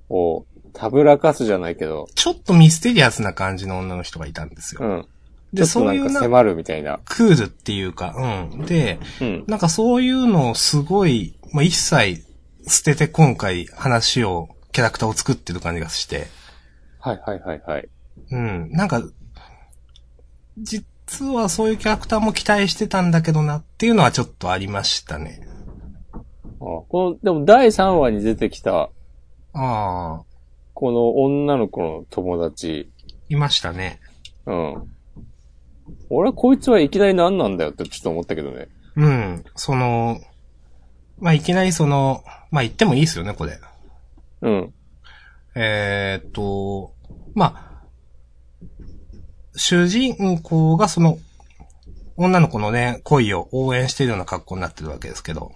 [0.09, 4.81] を、たぶらかすじゃないけど、ちょっとミステリアスな感じの女の人がいたんですよ。
[4.81, 5.07] うん。
[5.53, 6.99] で、そういうな、迫るみたいな。
[7.05, 8.65] クールっていうか、うん。
[8.65, 9.43] で、うん。
[9.47, 12.25] なんかそういうのをすごい、まあ、一切
[12.67, 16.27] 捨てて今回話を、キャラクターを作ってる感じがして、
[16.99, 17.89] はいはいはいはい。
[18.31, 18.71] うん。
[18.71, 19.03] なんか、
[20.57, 25.41] 実はそういうキャラクターも期待してたんだけどなっていうのはちょっとありましたね。
[26.13, 26.19] あ
[26.59, 28.89] この、でも第3話に出てきた、あ
[29.53, 30.21] あ、
[30.73, 32.91] この女の子の友達、
[33.29, 33.99] いましたね。
[34.45, 34.87] うん。
[36.09, 38.67] 俺はこいつはいきなり何なんだよってちょっと思ったけどね。
[38.95, 39.43] うん。
[39.55, 40.19] その、
[41.19, 43.59] まあ、いきなりその、まあ、言ってもいいですよね、これ。
[44.41, 44.73] うん。
[45.55, 46.93] えーっと、
[47.35, 47.70] まあ、
[49.55, 51.17] 主人公がその、
[52.17, 55.51] 女の子のね、恋を応援しているような格好になってるわけですけど、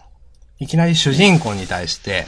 [0.59, 2.25] いきなり主人公に対して、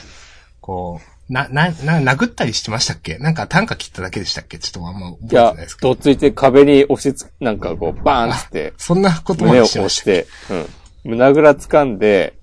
[0.60, 3.18] こう、な、な、な、殴ったりしてましたっけ？
[3.18, 4.58] なんか短歌切っただけでしたっけ？
[4.58, 5.88] ちょっとあんま覚えてないです、けど。
[5.88, 10.64] どっついて壁に押しつ、なんかこう、バーンって、そんなことま胸をでしてまし押したて、
[11.04, 11.16] うん。
[11.16, 12.38] 胸ぐら掴んで、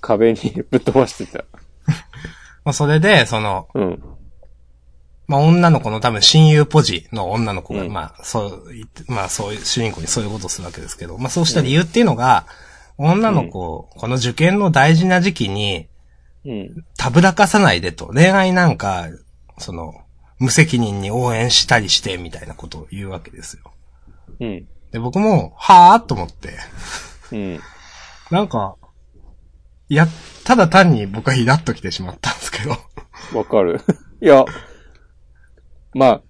[0.00, 1.44] 壁にぶっ飛ばしてた。
[2.64, 4.02] まあ、それで、その、うん。
[5.30, 12.46] まあ、女の子の多分親友ポジの女の子が、うんまあ、そう言って、まあ、そういう、主人公にそういうことをするわけですけど、まあ、そうした理由っていうのが、
[12.98, 15.86] 女の子、この受験の大事な時期に、
[16.44, 16.84] うん。
[16.98, 19.06] たぶらかさないでと、恋愛なんか、
[19.58, 19.94] その、
[20.40, 23.72] 無責任に応援したりして、みたいなことを言うわけですよ。
[24.40, 24.66] うん。
[24.90, 26.58] で、僕も、はぁと思って、
[27.30, 27.60] うん。
[28.32, 28.74] なんか、
[29.88, 30.08] いや、
[30.42, 32.70] ただ単に僕はイラッときてしまったんですけど。
[33.38, 33.80] わかる。
[34.20, 34.44] いや、
[35.94, 36.22] まあ、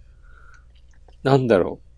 [1.23, 1.91] なんだろう。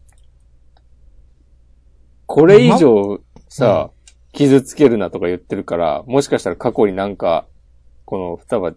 [2.26, 3.90] これ以上さ、
[4.32, 7.46] 傷つけるなとか言ってるから、もしかしたら過去になんか、
[8.04, 8.74] この双葉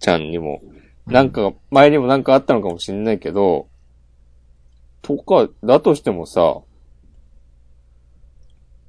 [0.00, 0.60] ちゃんにも、
[1.06, 3.68] なんか、前にもなんかあったのかもしれないけど、
[5.00, 6.60] とか、だとしてもさ、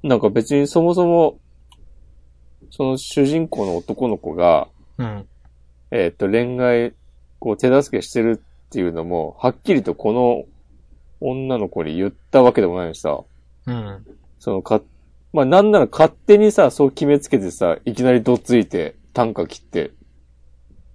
[0.02, 1.38] なんか別にそもそも、
[2.70, 4.68] その主人公の男の子が、
[4.98, 5.26] うん。
[5.90, 6.92] えっ、と、恋愛、
[7.38, 10.44] こう、手助けしてるっていうのも、はっきりとこの
[11.20, 13.20] 女の子に言ったわけでもないしさ、
[13.66, 14.04] うん。
[14.38, 14.82] そのか、
[15.32, 19.92] まあ、なんなら勝手にさ、そう決めつけてさ、いきなりどっついて、短歌切って、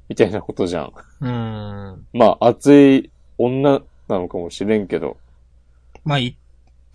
[0.08, 0.94] みたいなことじゃん。
[1.22, 2.08] うん。
[2.14, 5.18] まあ、熱い女なのかもしれんけど、
[6.04, 6.38] まあ、い、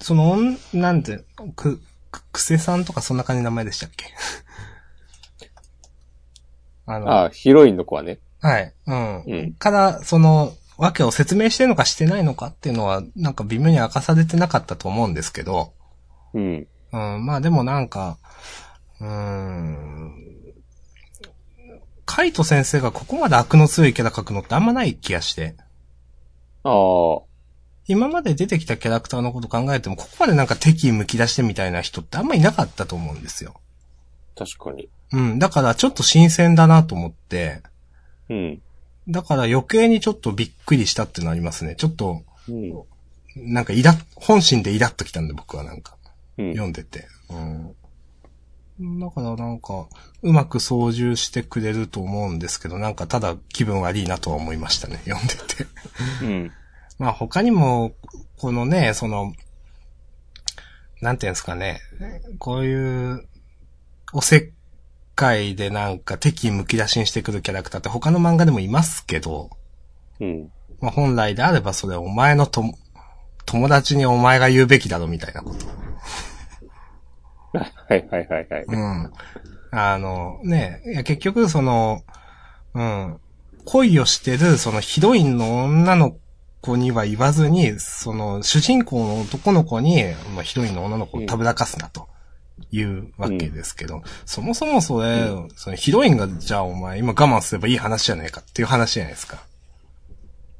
[0.00, 1.24] その、んなんて、
[1.56, 4.06] く、く、くせさんとかそんな感じの名前でしたっけ？
[6.86, 8.18] あの、ああ、ヒロインの子はね。
[8.40, 8.74] はい。
[8.86, 9.22] うん。
[9.24, 15.72] うんから、その、わけを説明してるのかしてないのかっていうのは、なんか微妙に明かされてなかったと思うんですけど、
[16.32, 16.66] うん。
[16.92, 18.18] うん、まあでもなんか、
[19.00, 20.34] うーん、
[22.04, 25.56] カイト先生がここまで悪の強いキャラ描くのってあんまない気がして。
[26.62, 27.22] ああ、
[27.86, 33.54] 今まで出てきたキャラクターのこと考えても、ここまでなんか敵意むき出してみたいな人ってあんまいなかったと思うんですよ。
[34.36, 34.88] 確かに。
[35.12, 37.62] うん、だからちょっと新鮮だなと思って、
[38.28, 38.62] うん。
[39.08, 41.74] だから余計にちょっとびっくりしたっていうのありますね。
[41.76, 43.52] ちょっと、うん。
[43.54, 45.96] なんかイラッ、本心でイラッときたんで僕はなんか、
[46.38, 46.52] うん。
[46.52, 47.06] 読んでて。
[47.30, 47.74] うん。
[49.00, 49.86] だからなんか、
[50.22, 55.66] うまく操縦してくれると思うんですけど、なんかただ気分悪いなとは思いましたね、読んでて。
[56.22, 56.52] うん。
[56.98, 57.94] まあ他にも、
[58.38, 59.32] このね、その、
[61.00, 61.80] なんていうんですかね、
[62.38, 63.28] こういう、
[64.12, 64.50] おせっ
[65.14, 69.50] かいでなんか敵意むき出しにしてくるキャラクターって他の漫画でもいますけど、
[70.20, 70.50] うん。
[70.80, 72.78] まあ本来であればそれお前のとも、
[73.46, 75.66] 友達にお前が言うべきだろみたいなこと。
[77.58, 78.64] はいはいはいはい。
[78.66, 79.12] うん。
[79.70, 82.02] あの、ね、いや結局その、
[82.74, 83.20] うん、
[83.64, 86.16] 恋をしてるそのヒロインの女の
[86.60, 90.04] 子には言わずに、その主人公の男の子に、
[90.34, 92.08] まあ、ヒロインの女の子をたぶらかすなと。
[92.70, 99.44] いうわけですけど、そもそもそれ、そのヒロインが、じゃあお前今我慢すればいい話じゃねえかっていう話じゃないですか。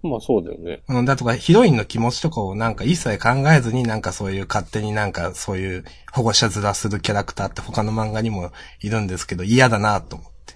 [0.03, 0.83] まあそうだよね。
[0.89, 10.55] うん、だとか、ヒロインの気持ちとかをなんか一切考えずになんかそういう勝手になんかそういう保護者面するキャラクターって他の漫画にもいるんですけど嫌だなと思って。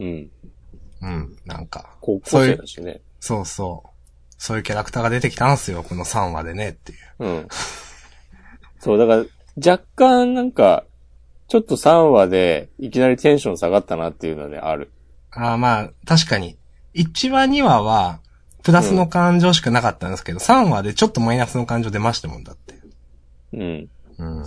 [0.00, 0.30] うん。
[1.02, 1.96] うん、なんか。
[2.00, 3.00] 高校生だしね。
[3.20, 3.88] そうそう。
[4.36, 7.24] そういうキャラクターが出てきたんすよ、この3話でねっていう。
[7.24, 7.48] うん。
[8.78, 9.24] そう、だから、
[9.56, 10.84] 若干なんか、
[11.48, 14.90] ちょっと3話でいきなりテンション下がったなっていうのはね、ある。
[15.30, 16.56] ああまあ、確かに。
[16.94, 18.20] 1話2話は、
[18.62, 22.74] プラスの感情しかなかったんですけど、3話でちょっとマイナスの感情出ましたもんだって。
[23.52, 23.88] うん。
[24.18, 24.44] うん。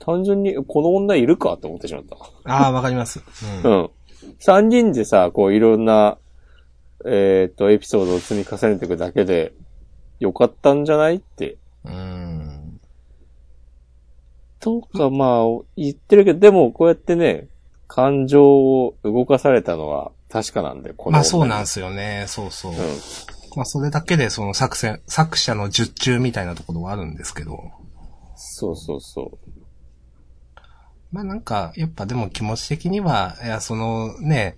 [0.00, 2.16] 単純に、この女いるかと思ってしまった。
[2.44, 3.20] ああ、わかります。
[3.64, 3.68] う。
[3.68, 3.90] うんん。
[4.40, 6.18] 三人でさ、こういろんな、
[7.04, 9.52] えっ、と、エピソードを積み重ねていくだけで、
[10.18, 11.56] よかったんじゃないって。
[11.84, 12.15] うん。
[14.66, 17.46] とか、まあ、言ってるけど、でも、こうやってね、
[17.86, 21.12] 感情を動かされたのは確かなんで、この。
[21.12, 22.24] まあそうなんですすよね。
[22.26, 22.72] そうそう。
[22.72, 22.78] うん。
[23.54, 27.70] まあそれだけでその作戦、作者の術中みたいなところはあるんですけど。
[28.34, 29.38] そうそうそ
[31.12, 34.56] まあなんか、やっぱでも気持ち的には、いや、そのね、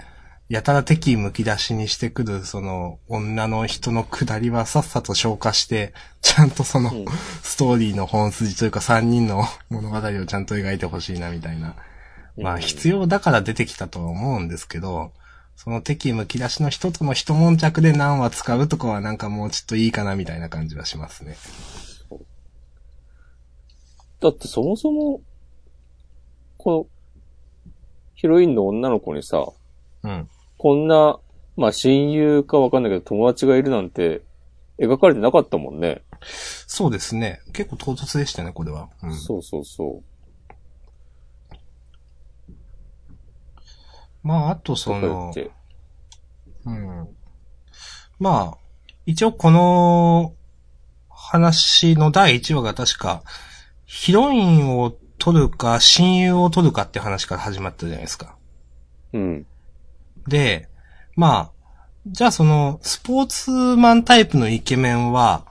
[0.48, 5.92] やたら敵意むき出しにしてくる、その、女の人の下りはさっさと消化して、
[6.22, 7.04] ちゃんとその、うん
[7.42, 11.74] ストーリーの本筋というか三人の物語をちゃんと描いてほしいな、みたいな。
[12.36, 12.42] う。
[12.42, 15.12] まあうん必要だから出てきたとは思うんですけど、
[15.56, 21.36] その敵意むき出しの人との一悶着で何話使うとかはなんかもうちょっといいかな、みたいな感じはしますね。
[24.20, 25.20] だってそもそも、
[26.56, 27.72] この、
[28.14, 29.44] ヒロインの女の子にさ、
[30.04, 30.28] うん。
[30.58, 31.18] こんな、
[31.56, 34.22] まあ親友かわかんないけど友達がいるなんて
[34.78, 36.02] 描かれてなかったもんね。
[36.66, 37.40] そうですね。
[37.52, 38.88] 結構唐突でしたね、これは。
[39.02, 40.02] うん、そうそうそ
[44.22, 44.76] まあ、あとう。
[44.76, 45.32] その。
[46.66, 47.08] うん。
[48.18, 48.58] まあ、
[49.06, 50.34] 一応この
[51.08, 53.22] 話の第1話が確か、
[53.86, 58.36] ヒロインを取るか親友を取るかって話から始まったじゃないですか。
[59.12, 59.46] うん。
[60.28, 60.68] で、
[61.16, 61.52] まあ、
[62.06, 65.44] じゃあその、スポーツマンタイプのイケメンは、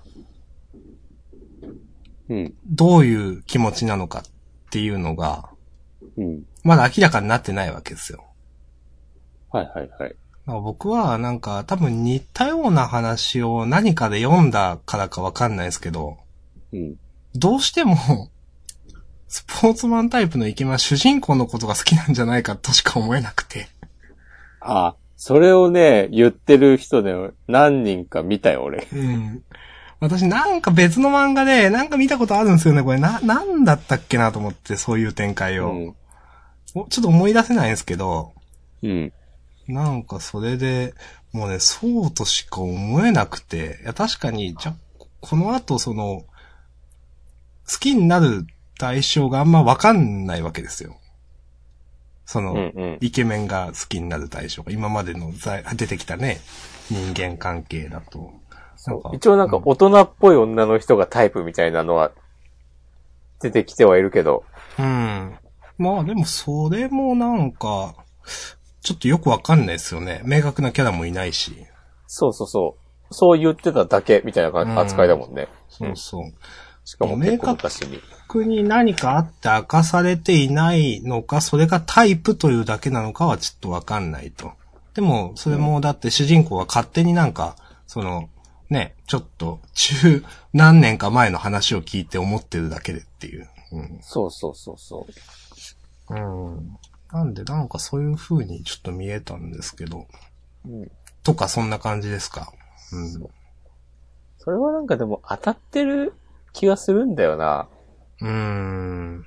[2.29, 2.53] うん。
[2.65, 4.23] どういう気持ちなのかっ
[4.69, 5.49] ていうのが、
[6.17, 6.43] うん。
[6.63, 8.25] まだ明らかになってないわけですよ。
[9.51, 10.15] はいはいはい。
[10.45, 16.17] 僕はなんか多分似たような話を何かで読んだからかわかんないですけど、
[16.71, 16.95] うん。
[17.35, 17.95] どうしても、
[19.27, 23.67] スポーツマンタイプのイケメンは主人公のことが好きなんじゃないかとしか思えなくて。
[24.67, 27.15] あ、それをね、言ってる人で
[27.47, 28.87] 何人か見たよ、俺。
[28.93, 29.43] うん。
[29.99, 32.83] 私なんか別の漫画でなんか見たことあるんですよね。
[32.83, 35.71] これな、なんだったっけなと思って、そういう展開を。
[35.71, 35.95] うん。
[36.75, 38.33] おちょっと思い出せないんですけど、
[38.83, 39.13] うん。
[39.67, 40.93] なんかそれで、
[41.31, 44.75] もうね、そうとしか思えなくて、いや確かに、じゃ、
[45.21, 46.25] この後その、
[47.69, 48.45] 好きになる
[48.77, 50.97] 対象があんまわかんないわけですよ。
[52.27, 52.97] その、うんうん。
[52.99, 56.41] イケメンが好きになる対象が、今までの在出てきたね、
[56.91, 58.33] 人間関係だと。
[59.13, 62.11] 一応なんか大人っぽい女の人がタイプみたいなのは
[63.41, 64.43] 出てきてはいるけど。
[64.77, 65.37] うん。
[65.77, 67.95] まあでもそれもなんか、
[68.81, 70.21] ちょっとよくわかんないですよね。
[70.25, 71.65] 明確なキャラもいないし。
[72.07, 72.77] そうそうそ
[73.09, 73.13] う。
[73.13, 75.47] そう言ってただけみたいなうん扱いだもんね。
[75.69, 76.33] そうそう。
[76.83, 78.01] しかも結構昔に。
[78.27, 84.51] 特に何かあって明かされていないのか、それがタイプというだけなのかはちょっとわかんないと。
[84.93, 87.55] でも、それもだって主人公は勝手になんか、
[87.85, 88.29] その、
[88.69, 93.47] ね、ちょっと中何年か前の話を聞いて思ってるだけでっていう。
[94.01, 95.07] そうそうそうそ
[96.09, 96.13] う。
[96.13, 96.55] うん。
[96.57, 96.77] うん。
[97.13, 100.05] なんでなんかそういう風にちょっと見えたんですけど。
[100.65, 100.91] うん。
[101.23, 102.51] とかそんな感じですか？
[102.91, 103.13] うん。
[104.37, 106.13] それはなんかでも当たってる
[106.51, 107.69] 気がするんだよな。
[108.21, 109.25] うーん。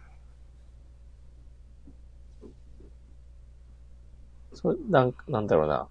[4.52, 5.88] それなんなんだろうな。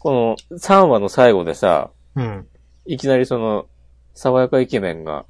[0.00, 2.48] この3話の最後でさ、うん。
[2.86, 3.66] いきなりその、
[4.14, 5.24] 爽やかイケメンが、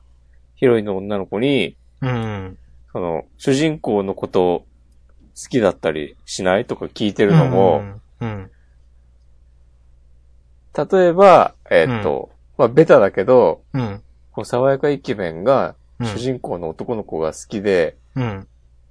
[0.54, 2.58] ヒロインの女の子に、うん。
[2.92, 6.64] その、主人公のことを好きだったりしない？
[6.64, 8.02] とか聞いてるのも、うん。
[8.20, 8.50] うん。
[10.74, 14.02] 例えば、えーっと、まあ、ベタだけど、うん。
[14.32, 18.48] この爽やかイケメンが、うん主人公の男の子が好きで、うん。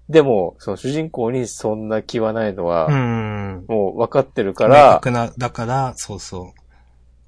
[0.07, 3.65] でも、その主人公にそんな気はないのは、うん。
[3.67, 6.61] もう分かってるか明ら、だから、そうそう。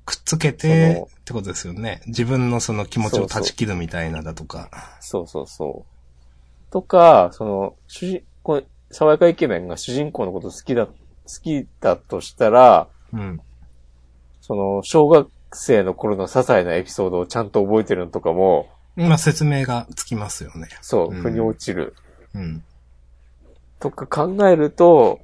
[0.06, 2.02] くっつけそての、ってことですよね。
[2.08, 4.70] 自分のその気持ちを断ち切るみたいなだとか。
[5.00, 6.72] そうそうそう。
[6.72, 10.94] とか、その、主人、この、爽やかイケメンが主人公のこと好きだ、好
[11.42, 13.40] きだとしたら、うん。
[14.42, 20.68] その、小学生の頃の些細なエピソードをちゃんと覚えてるのとかも、まあ説明がつきますよね。
[20.82, 21.96] そう、うん腑に落ちる。
[22.34, 22.64] うん。
[23.80, 25.20] とか考えると、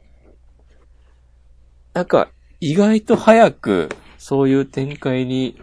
[1.93, 5.59] なんか、意外と早く、そういう展開に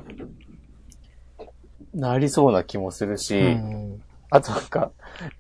[1.95, 4.91] なりそうな気もするし、うん、あとなんか、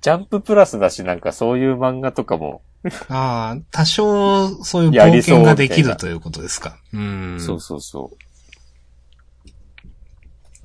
[0.00, 2.62] ジャンププラスだし、なんかそういう漫画とかも、
[3.08, 6.78] ああ、多少そういう冒険ができるということですか。
[6.92, 7.40] うん。
[7.40, 8.25] そうそうそい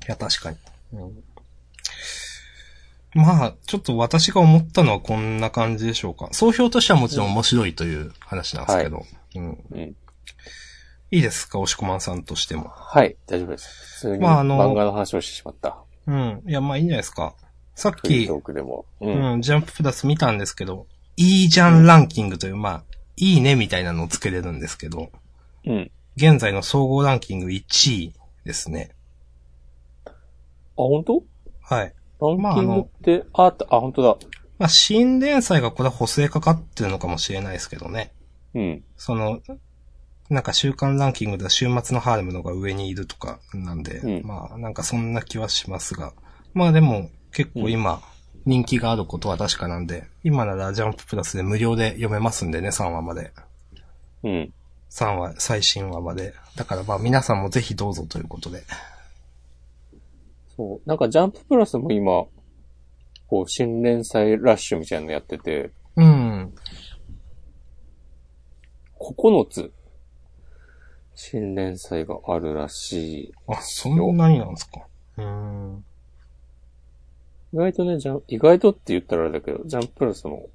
[0.08, 0.56] や、確かに。
[3.14, 6.28] まあ、ちょっと私が思ったのはこんな感じでしょうか。
[6.32, 9.04] 総評としてはもちろん面白いという話なんですけど。
[9.36, 9.50] うん。
[9.50, 9.58] う。
[9.70, 9.80] うん。
[9.80, 12.68] いいですか、押し込まんさんとしても。
[12.68, 13.68] はい、大丈夫です。
[13.96, 15.76] 普通にまああの漫画の話をしてしまった。
[16.06, 16.42] うん。
[16.46, 17.34] いや、まあいいんじゃないですか。
[17.74, 18.26] さっき。
[19.00, 19.32] うん。
[19.34, 20.86] うん、ジャンププラス見たんですけど、
[21.16, 22.84] いいじゃんランキングという、まあ、
[23.16, 25.10] いいねみたいなのをつけれるんですけど、
[25.66, 25.90] うん。
[26.16, 28.90] 現在の総合ランキング1位ですね。
[30.76, 31.22] あ、本当？
[31.62, 31.94] はい。
[32.20, 34.16] ランキングって、あ、あった、あ、本当だ。
[34.58, 38.12] まあ、新連載がこれは補正かかってるのかもしれないですけどね。
[38.54, 38.84] うん。
[38.96, 39.40] その、
[40.30, 46.14] なんか週間ランキングでは週末のハーレムのが上にいるとかなんで、うんまあなんかそんな気はしますが。
[46.54, 48.00] まあでも結構今
[48.46, 53.32] 人気があることは確かなんで、今ならジャンププラスで無料で読めますんでね、3話まで。
[54.22, 54.52] うん。
[54.90, 56.34] 3話、最新話まで。
[56.56, 58.62] だからまあ皆さんもぜひどうぞということで。
[60.62, 60.88] そう。
[60.88, 62.24] なんかジャンププラスも今、
[63.26, 66.54] こう、新連載ラッシュみたいなのやってて、うん。
[69.00, 69.72] 9つ、
[71.14, 73.32] 新連載があるらしい。
[73.48, 74.86] あ、そんなになんですか？
[75.18, 75.84] うん。
[77.52, 80.48] 意外とね、ジャン、意外とって言ったらあれだけど、ジャンププラスも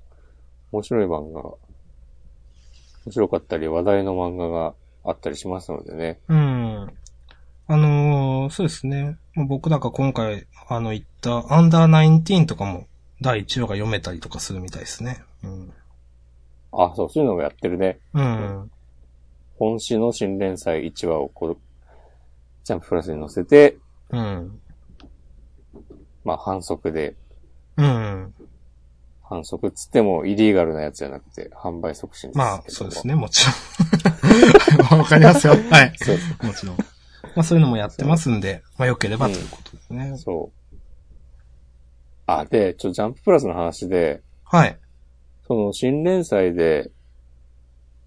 [0.71, 1.49] 面白い漫画が、
[3.05, 6.19] 面白かったり話題の漫画があったりしますのでね。
[6.27, 6.97] うん。
[7.69, 9.17] あのーそうですね。
[9.35, 12.87] まあ僕なんか今回、あの、言った、アンダー19とかも、
[13.21, 15.21] 第1話が読めたりとかするみたいですね。
[15.43, 15.73] うん。
[16.71, 17.99] あ、そう、そういうのもやってるね。
[18.13, 18.71] うん。
[19.59, 21.57] 本誌の新連載1話をこう、
[22.63, 23.77] ジャンププラスに載せて、
[24.11, 24.59] うん。
[26.23, 27.15] まあ反則で、
[27.75, 28.33] うん。
[29.23, 33.07] 反則っつってもイリーガルなやつじゃなくて、販売促進ですまあ、そうです。
[33.07, 34.99] ね、もちろん。
[34.99, 35.53] わかりますよ。
[35.69, 35.93] はい。
[35.97, 36.77] そうそもちろん。
[37.37, 40.17] まあ、そういうのもやってますんで、まあ、良ければということですねう。。
[40.17, 40.75] そう。
[42.25, 44.79] あ、で、ちょ、ジャンププラスの話で、はい。
[45.47, 46.89] その新連載で、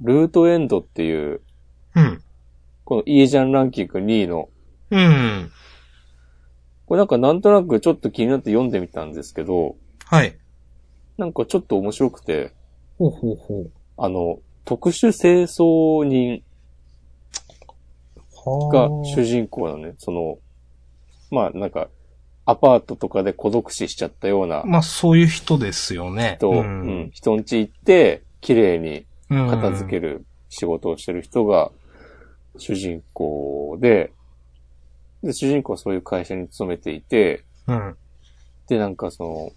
[0.00, 1.42] ルートエンドっていう、
[1.94, 2.22] うん。
[2.84, 4.48] このいいじゃんランキング2位の、
[4.90, 5.52] うん。
[6.86, 9.76] これなんかなんとなくちょっと気になって読んでみたんですけど、
[10.06, 10.36] はい。
[11.18, 12.52] なんかちょっと面白くて、
[12.98, 13.70] ほうほうほう。
[13.96, 16.42] あの、特殊清掃人
[18.44, 19.94] がは主人公なのね。
[19.98, 20.38] その、
[21.30, 21.88] まあなんか、
[22.46, 26.36] アパートとかで孤独死しちゃったようなまあ、そういう人ですよね。
[26.38, 31.70] 人、ううんん、人ん家行って、綺麗にうん片付ける仕事をしてる人が
[32.56, 34.12] 主人公で、
[35.22, 37.96] で、主人公はそういう会社に勤めていて、うん。
[38.68, 39.52] で、なんかその、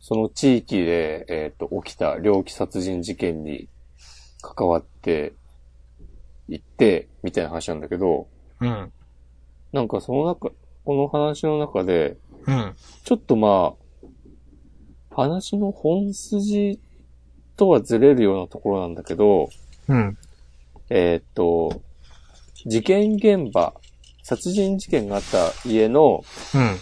[0.00, 3.68] その地域で、えっ、と、起きた猟奇殺人事件に
[4.42, 5.32] 関わって
[6.48, 8.28] いって、みたいな話なんだけど、
[8.60, 8.92] うん。
[9.72, 10.50] なんかその中、
[10.84, 12.16] この話の中で、
[12.46, 12.74] うん。
[13.04, 13.74] ちょっとま
[15.12, 16.80] あ、話の本筋
[17.56, 19.48] とはずれるようなところなんだけど、
[19.88, 20.18] うん。
[20.90, 21.82] えーっと、
[22.66, 23.74] 事件現場、
[24.22, 26.22] 殺人事件があった家の
[26.54, 26.76] うん。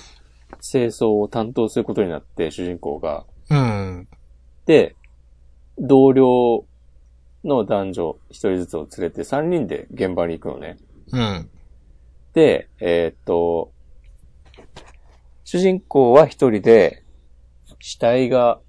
[0.60, 3.24] 清掃を担当することになって、主人公が。
[3.50, 4.08] うん。
[4.66, 4.94] で、
[5.78, 6.64] 同僚
[7.44, 10.78] の男女一人ずつを連れて三人で現場に行くのね。
[11.12, 11.50] うん。
[12.34, 13.72] で、えーっと、
[15.44, 17.02] 主人公は一人で、
[17.80, 18.60] 死体が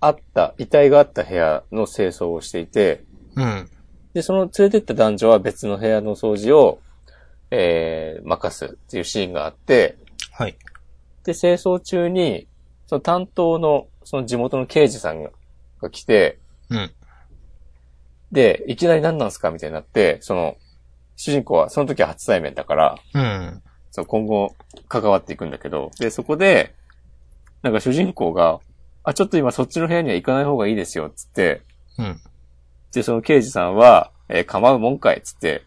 [0.00, 3.04] あった、遺体があった部屋の清掃をしていて、
[3.34, 3.68] うん。
[4.12, 6.80] で、その連れてった男女は別の部屋の掃除を、
[7.50, 9.96] えー、任すっていうシーンがあって、
[10.32, 10.56] はい。
[11.24, 12.46] で、清掃中に、
[12.86, 15.30] その担当の、その地元の刑事さんが
[15.80, 16.38] が来て、
[16.70, 16.90] うん。
[18.32, 20.56] で、いきなり何なんすかみたいになって、その、
[21.16, 23.62] 主人公はその時は初対面だから、うん。
[23.90, 24.54] その今後
[24.88, 26.74] 関わっていくんだけど、で、そこで、
[27.62, 28.60] なんか主人公が、
[29.02, 31.62] あ、ちょっと今そっちの部屋には行かない方がいいですよ、つって、
[31.98, 32.20] うん。
[32.92, 35.64] で、その刑事さんは、えー構うもんかい、つって、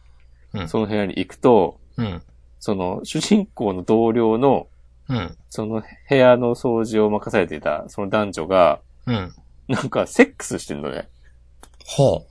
[0.54, 0.70] うん。
[0.70, 2.22] その部屋に行くと、うん。
[2.60, 4.68] その主人公の同僚の、
[5.10, 5.36] うん。
[5.50, 9.34] その部屋の掃除を任されていた、その男女が、うん。
[9.68, 11.10] なんかセックスしてんのね。
[11.86, 12.26] ほ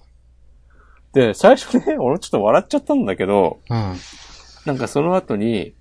[1.13, 3.75] で、最初ね、 俺ちょっと笑っちゃったんだけど、う。
[3.75, 3.95] うん。
[4.67, 5.75] なんかその後に、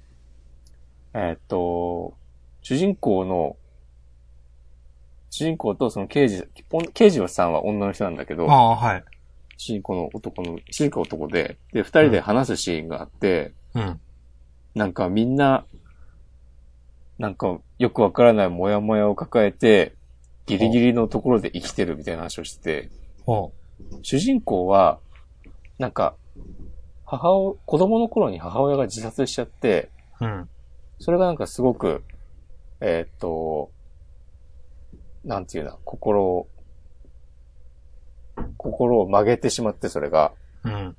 [1.14, 2.14] えーっと、
[2.62, 3.58] 主人公の、
[5.30, 9.04] 主人公とその刑事、お刑事さんは女の人なんだけどあ、あ、はい。
[9.58, 14.00] 主人公の男の、主人公は男で、で、二人で話すシーンがあって、うん。
[14.76, 15.66] なんかみんな、
[17.18, 19.94] なんかよくわからないモヤモヤを抱えて、
[20.46, 22.90] ギリギリのところで生きてるみたいな話をしてて、
[23.26, 23.52] ほ
[24.02, 25.00] 主人公は、
[25.80, 26.16] なんか、
[27.06, 29.90] 母親、子供の頃に母親が自殺しちゃって、
[30.22, 30.26] う。
[30.26, 30.50] うん。
[31.00, 32.04] それがなんかすごく、
[32.82, 33.72] えーっと、
[35.24, 36.48] なんていうな、心を、
[38.58, 40.98] 心を曲げてしまって、それが、うん。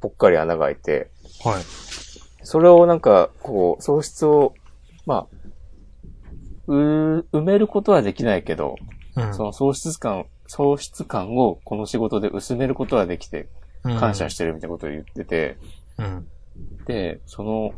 [0.00, 1.10] ぽっかり穴が開いて、
[1.42, 1.62] はい。
[2.44, 4.54] それをなんか、こう、喪失を、
[5.06, 5.28] まあ、
[6.66, 8.78] うー埋めることはできないけど、
[9.16, 9.34] うん。
[9.34, 13.48] その喪失感、喪失感をこの仕事で薄めることができて、
[13.82, 15.58] 感謝してるみたいなことを言ってて、
[15.98, 16.26] うん。
[16.86, 17.72] で、その、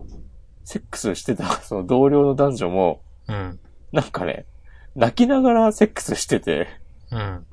[0.64, 3.58] セックスしてた、その同僚の男女も、うん。
[3.92, 4.46] なんかね、
[4.94, 6.68] 泣きながらセックスしてて、
[7.10, 7.46] うん。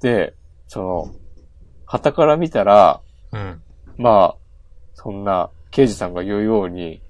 [0.00, 0.34] で、
[0.66, 1.14] その、
[1.86, 3.00] 旗から見たら、
[3.32, 3.62] うん。
[3.96, 4.36] まあ、
[4.94, 7.02] そんな、刑事さんが言うように、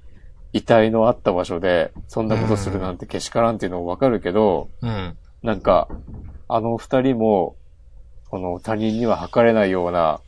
[0.52, 5.16] 遺体のあった場所で、そんなことするなんてけしからんっていうのもわかるけど、うん。
[5.42, 5.88] なんか、
[6.48, 7.56] あの二人も、
[8.30, 10.20] この他人には測れないような、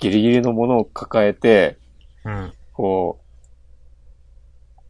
[0.00, 1.78] ギリギリのものを抱えて、
[2.24, 2.52] うん。
[2.72, 3.20] こ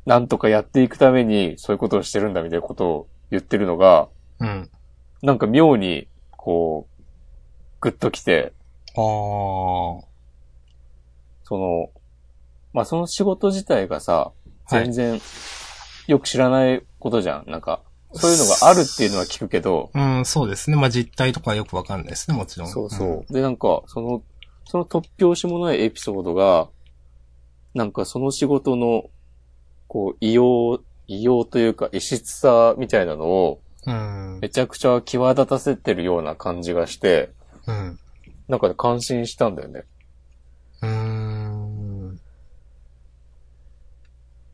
[0.07, 4.09] う、なんとかやっていくために、そういうことをしてるんだみたいなことを言ってるのが、
[4.39, 4.71] うん。
[5.23, 7.03] なんか妙に、こう、
[7.81, 8.53] グッときて、
[8.97, 9.03] ああ。
[11.45, 11.91] その、
[12.73, 15.21] まあ、その仕事自体がさ、はい全然、
[16.07, 17.51] よく知らないことじゃん。
[17.51, 17.83] なんか、
[18.13, 20.77] そういうのがあるっていうのは聞くけど、うん、そうですね。
[20.77, 22.69] まあ、実態とかよくわかんないですね、もちろん。
[22.69, 23.33] そうそう。
[23.33, 24.23] で、なんか、その、
[24.71, 26.69] その突拍子もないエピソードが、
[27.75, 29.11] なんかその仕事の、
[29.89, 34.39] こう、異様、異様というか異質さみたいなのを、うん。
[34.41, 37.33] めちゃくちゃ際立たせてるような感じがして、
[37.67, 37.99] うん。
[38.47, 39.83] なんかね、感心したんだよね。
[40.83, 42.21] うーん。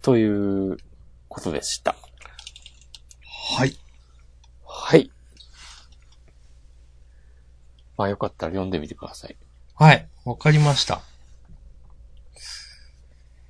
[0.00, 0.78] という
[1.28, 1.94] ことでした。
[3.44, 3.76] はい。
[7.98, 9.36] まあよかったら読んでみてください。
[9.76, 10.08] はい。
[10.24, 11.00] わかりました。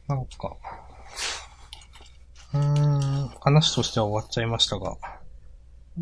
[0.09, 0.57] なんか、
[2.55, 4.97] うーん、話としては終わっちゃいましたが。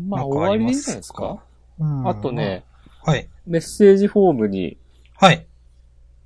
[0.07, 1.37] まあなんか終わりじゃないですか？
[1.79, 2.63] うんあとね、、
[3.03, 3.27] はい。
[3.45, 4.77] メッセージフォームに
[5.15, 5.45] はい。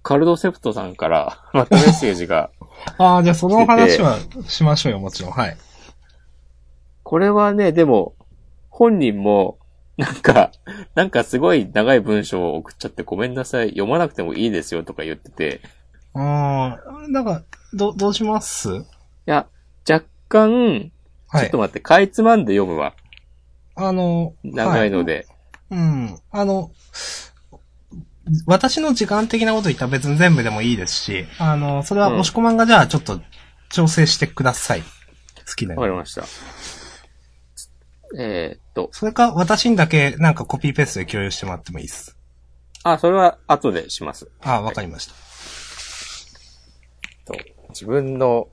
[0.01, 2.49] カルドセプトさんからまたメッセージが、
[2.97, 4.17] ああ、じゃあその話は
[4.47, 5.31] しましょうよ、もちろん。
[5.34, 5.57] はい。
[7.03, 8.15] これはね、でも、
[8.69, 9.59] 本人も、
[9.99, 10.51] なんか、
[10.95, 15.61] なんかすごい長い文章を送っちゃってごめんなさい、読まなくてもいいですよとか言ってて、
[16.15, 17.43] うーん、なんか、
[17.73, 18.69] ど、どうします？
[18.69, 18.81] い
[19.26, 19.45] や、
[19.88, 20.91] 若干、
[21.27, 21.57] はいちょっと。
[21.57, 22.95] 待って、かいつまんで読むわ。
[23.76, 25.27] あの、長いので。
[25.69, 26.17] うん。
[26.31, 26.71] あの、
[28.45, 33.19] 私の時間的なこと言ったら別に全部でもいいですし、あの、それはうん押し込まんがじゃあちょっと
[33.69, 34.81] 調整してください。
[34.81, 36.23] 好きなようにわかりました。
[38.17, 42.15] えーっと、それか私にだけなんかコピーペーストで共有してもらってもいいです。
[42.84, 44.31] あ、それは後でします。
[44.41, 45.14] ああ、わかりました。
[47.34, 47.38] と
[47.69, 48.47] 自分の、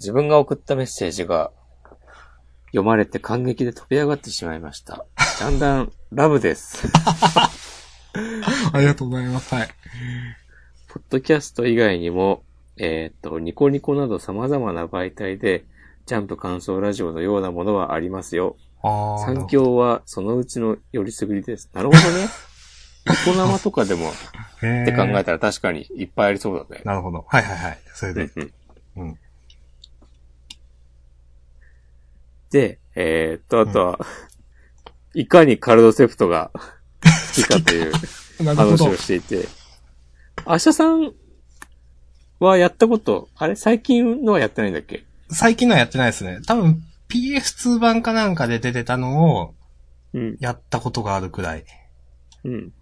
[0.00, 1.52] 自分が送ったメッセージが
[2.66, 5.04] 読まれて感激で飛び上がってしまいました。
[5.38, 6.88] だんだんラブです。
[8.72, 9.54] ありがとうございます。
[9.54, 9.68] はい。
[10.88, 12.42] ポッドキャスト以外にも、
[12.78, 15.64] えーっと、ニコニコなど様々な媒体で、
[16.06, 18.56] ジャンプ感想ラジオのようなものはありますよ。
[18.82, 21.70] 三強はそのうちのよりすぐりです。
[21.72, 22.28] なるほどね。
[23.06, 24.12] ニコ生とかでも
[24.62, 25.24] へって考えて。
[25.24, 26.82] たら確かにいっぱいありそうだね。
[26.84, 27.24] なるほど。
[27.28, 27.78] はいはいはい。
[27.94, 28.30] それで。
[28.36, 28.52] うん
[28.96, 29.18] うん。
[32.50, 34.06] で、えーっと、あとは、
[35.14, 36.60] いかにカルドセプトが 好
[37.34, 37.92] きかという
[38.44, 38.96] 話を。
[38.96, 39.48] していて、
[40.44, 41.12] アシャさん
[42.40, 43.56] はやったこと、あれ？
[43.56, 45.04] 最近のはやってないんだっけ？
[45.30, 46.40] 最近のはやってないですね。
[46.46, 46.82] 多分
[47.12, 49.54] PS2 版かなんかで出てたのを
[50.14, 50.36] うん。
[50.40, 51.64] やったことがあるくらい。
[52.44, 52.72] うん。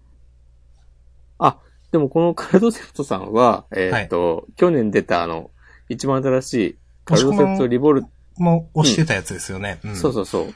[1.39, 1.59] あ、
[1.91, 5.51] でもこのカルドセプトさんは、えーっと、去年出たあの、
[5.87, 8.05] 一番新しいカルドセプトリボル、
[8.37, 9.79] もう押してたやつですよね。
[9.83, 10.53] うんそうそうそう、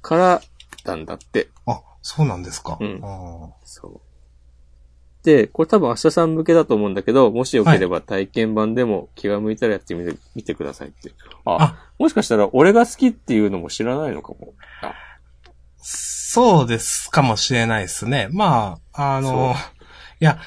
[0.00, 0.42] から
[0.84, 1.48] なんだって。
[1.66, 2.78] あ、そうなんですか。
[2.80, 4.11] うんあそう。
[5.22, 11.12] で、これ多分明日さん向けだと思うんだけど、もしよければ体験版でも気が向いたらやってみて、見てくださいって。
[11.44, 14.54] ああもしかしたら俺が好きっていうのも知らないのかも。
[14.82, 14.94] あ
[15.78, 18.28] そうですかもしれないですね。
[18.32, 19.54] まあ、あの、
[20.20, 20.38] いや、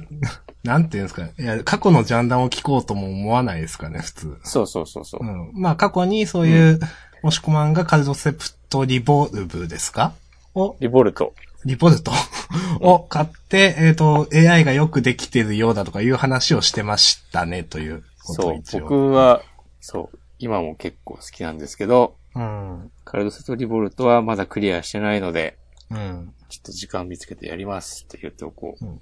[0.64, 1.26] なんていうんですか。
[1.26, 4.36] いや、過去のジャンダンを聞こうとも思わないですかね、普通。
[4.42, 5.24] そうそうそうそう。
[5.24, 5.50] うん。
[5.54, 6.80] まあ、過去にそういう、
[7.22, 10.12] もしこまんがカルドセプトリボルブですか？
[10.54, 11.32] を、リボルト。
[11.64, 12.10] リボルト
[12.80, 18.80] を買って、えっ、と、AI がよくできてるようだとかいう話をしてましたね、ということそう。
[18.80, 19.42] 僕は、
[19.80, 20.18] そう。
[20.38, 22.90] 今も結構好きなんですけど、うん。
[23.04, 25.58] カルドセトリボルトはまだクリアしてないので、
[25.90, 26.32] うん。
[26.48, 28.84] ちょっと時間見つけてやりますって言っておこう。
[28.84, 29.00] うん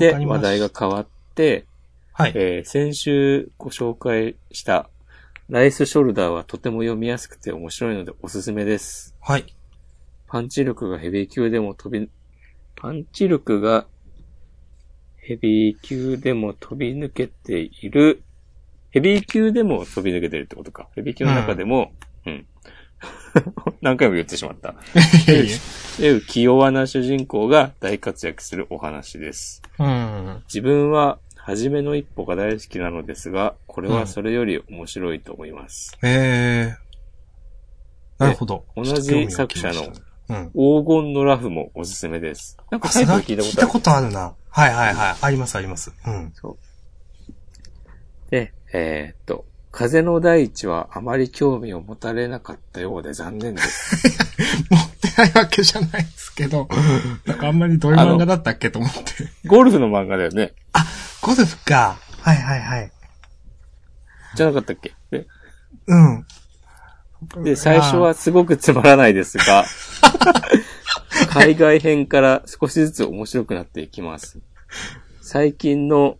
[0.00, 1.66] で、話題が変わって、
[2.14, 2.32] はい。
[2.34, 4.88] えー先週ご紹介した
[5.50, 9.14] ライスショルダーはとても読みやすくて面白いのでおすすめです。
[9.20, 9.44] はい。
[10.26, 12.08] パンチ力がヘビー級でも飛び、
[12.80, 13.86] パンチ力が
[15.16, 18.22] ヘビー級でも飛び抜けている、
[18.90, 20.88] ヘビー級でも飛び抜けてるってことか。
[20.96, 21.92] ヘビー級の中でも、
[22.24, 22.46] うん。
[23.82, 24.70] 何回も言ってしまった。
[25.28, 25.56] いやいや
[25.96, 29.60] という器用な主人公が大活躍するお話です。
[29.78, 30.42] うん。
[30.46, 35.98] 自分は初めの一歩が大好きなのですが、これはそれより面白いと思います。
[36.02, 38.24] ええー。
[38.24, 38.64] なるほど。
[38.74, 39.92] 同じ作者の
[40.30, 40.50] うん。
[40.52, 42.56] 黄金のラフもおすすめです。
[42.70, 43.50] なんかあ、タイトル聞いたことある。
[43.50, 44.34] 聞いたことあるな。
[44.50, 45.16] はいはいはい。
[45.20, 45.92] ありますあります。
[46.06, 46.32] うん。
[48.30, 53.96] で、えーっと、風の大地はあまり興味を持たれなかったようで残念です。
[54.70, 56.68] 持ってないわけじゃないですけど、
[57.26, 59.02] なんかあんまりどういう漫画だったっけと思って。
[59.46, 60.52] ゴルフの漫画だよね。
[61.22, 61.98] ゴルフか。
[62.20, 62.92] はいはいはい。
[64.36, 64.92] じゃなかったっけ？
[65.10, 65.26] で
[65.86, 66.26] うん。
[67.42, 69.64] で、最初はすごくつまらないですが、
[71.30, 74.38] 海外編から少しずつ面白くなっていきます。
[75.20, 76.18] 最近の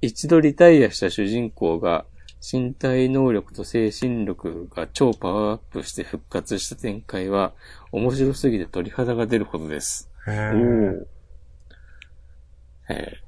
[0.00, 2.04] 一度リタイアした主人公が
[2.40, 7.54] 身体能力と精神力が超パワーアップして復活した展開は
[7.90, 10.10] 面白すぎて鳥肌が出るほどです。
[10.26, 11.06] へおーー
[12.90, 13.24] えー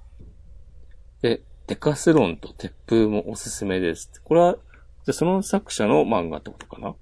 [1.22, 4.20] で、デカスロンと鉄風もおすすめです。
[4.22, 6.94] これは、じゃあその作者の漫画ってことかな？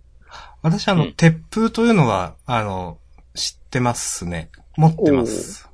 [0.65, 2.99] 私あの、うん鉄風というのは、あの、
[3.35, 4.51] 知ってますね。
[4.79, 5.69] 持ってます。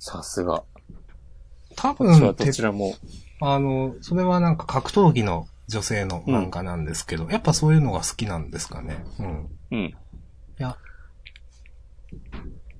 [0.00, 0.64] さすが。
[1.76, 2.94] 多分、鉄どちらも。
[3.40, 9.04] あの、それはなんか格闘技の女性の漫画なんですけど、やっぱそういうのが好きなんですかね。
[9.20, 9.48] うん。
[9.70, 9.78] うん。
[9.78, 9.94] い
[10.58, 10.76] や、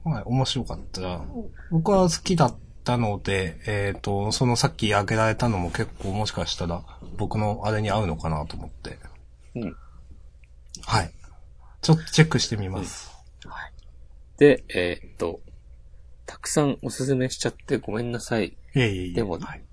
[0.03, 1.23] はい、面白かった。
[1.71, 6.83] 僕は好きだったので、えっ、と、そのさっき挙げられたのも結構もしかしたら
[7.17, 8.99] 僕のあれに合うのかなと思って。
[9.55, 9.77] うん。
[10.87, 11.11] はい。
[11.83, 13.15] ちょっとチェックしてみます。
[14.37, 15.41] で、えーっと、
[16.27, 18.47] たくさんおすすめしちゃってごめんなさい。
[18.47, 19.15] いえいえいえ。
[19.15, 19.65] でもはい、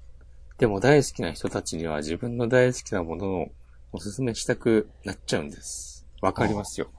[0.57, 3.47] でも大好きな人たちには自分の大好きなものを
[3.93, 6.05] おすすめしたくなっちゃうんです。
[6.21, 6.91] わかりますよ。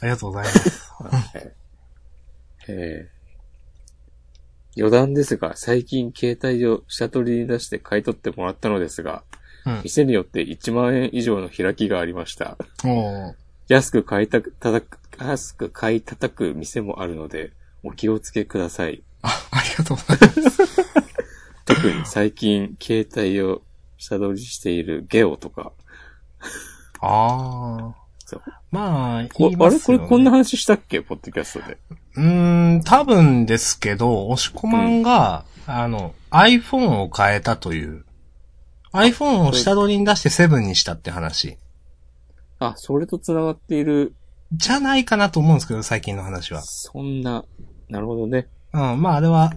[0.00, 0.92] ありがとうございます。
[2.68, 3.16] えー
[4.78, 9.24] 余談ですが、最近携帯を下取りに出して買い取ってもらったのですが、
[9.66, 9.80] うん。
[9.82, 12.56] 店によって1万円以上の開きがありました。
[12.84, 13.34] おー
[13.68, 17.50] 安く買いたく、叩く、安く買い叩く店もあるので、
[17.82, 19.02] お気をつけください。
[19.22, 20.62] あ、ありがとうございます。
[21.66, 23.62] 特に最近、携帯を
[23.98, 25.72] 下取りしているゲオとか。
[27.00, 27.94] ああ。
[28.24, 29.50] そうまあ、こあれ？
[29.50, 29.98] 言いますよ、ね。
[29.98, 31.00] これこんな話したっけ？
[31.02, 31.78] ポッドキャストで。
[32.16, 38.04] うーん、多分ですけど、押し込まんが、あの、iPhone を変えたという。
[38.96, 41.58] iPhone を下取りに出して7にしたって話。
[42.58, 44.14] あ、それと繋がっている、
[44.52, 46.62] じゃないかなと思うんですけど、最近の話は。
[46.62, 47.44] そんな、
[47.88, 48.48] なるほどね。
[48.72, 49.52] うん、まああれは、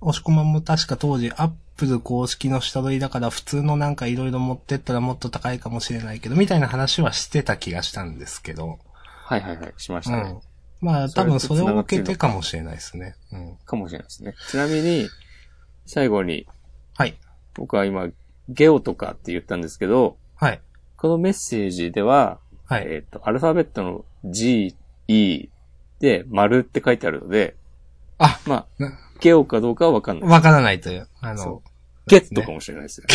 [0.00, 8.78] 押し込まんも確か当時、Apple 公式の下取りだから普通のなんか色々持ってったらもっと高いかもしれないけど、みたいな話はしてた気がしたんですけど。
[9.24, 10.30] はいはいはい、しましうたね。
[10.30, 10.40] ん。
[10.80, 13.16] まあ多分それを受けてかもしれないですね。
[13.32, 13.56] うん。
[13.64, 14.34] かもしれないですね。
[14.50, 15.08] ちなみに、
[15.86, 16.46] 最後に、
[16.94, 17.18] はい。
[17.54, 18.08] 僕は今、
[18.48, 20.60] ゲオとかって言ったんですけど、はい。
[20.96, 22.86] このメッセージでは、はい。
[22.86, 24.74] えっ、と、アルファベットの G、
[25.08, 25.48] E
[26.00, 27.56] で、丸って書いてあるので、
[28.18, 30.28] あ、まあな、ゲオかどうかはわかんない。
[30.28, 31.08] わからないという。
[31.20, 31.62] あその、
[32.06, 33.06] ゲットかもしれないですよ。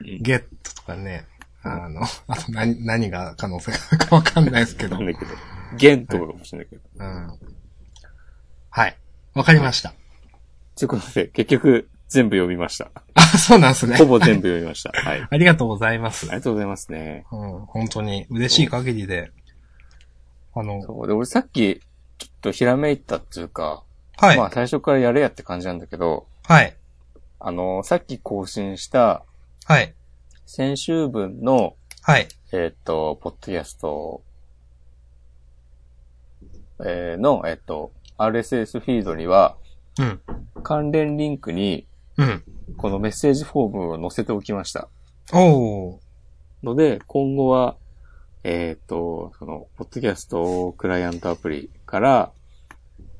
[0.20, 1.26] ゲットとかね。
[1.62, 4.96] あの、あと何、何が可能性があるかわかんないですけど。
[4.96, 5.04] うん。
[5.04, 5.32] なんだけど。
[5.76, 6.82] ゲンとかかもしれないけど。
[8.70, 8.96] はい。
[9.34, 9.92] わかりました。
[10.76, 12.90] ということで、結局、全部読みました。
[13.14, 13.96] あ、そうなんですね。
[13.96, 14.90] ほぼ全部読みました。
[14.92, 15.20] はい。
[15.20, 16.32] あ ありがとうございますり。
[16.32, 17.26] がとうございますね。
[17.30, 19.30] うん、本当に嬉しい限りで。
[20.54, 21.06] あの、そう。
[21.06, 21.80] で、俺さっき、
[22.18, 23.84] ちょっとひらめいたっていうか、
[24.16, 24.36] はい。
[24.36, 26.76] まあ最初からやれやって感じなんだけど、はい。
[27.40, 29.24] あの、さっき更新した
[29.66, 29.94] はい。
[30.46, 32.26] 先週分の、はい。
[32.52, 34.22] えっ、と、ポッドキャスト、
[36.80, 39.58] えーの、えっ、と、RSS フィードには、
[39.98, 40.20] うん。
[40.62, 41.87] 関連リンクに、
[42.18, 42.42] うん。
[42.76, 44.88] このメッセージフォームを載せておきました。
[45.32, 45.98] おー。
[46.62, 47.76] ので、今後は、
[48.44, 52.32] えっ、と、その、ポッドキャストクライアントアプリから、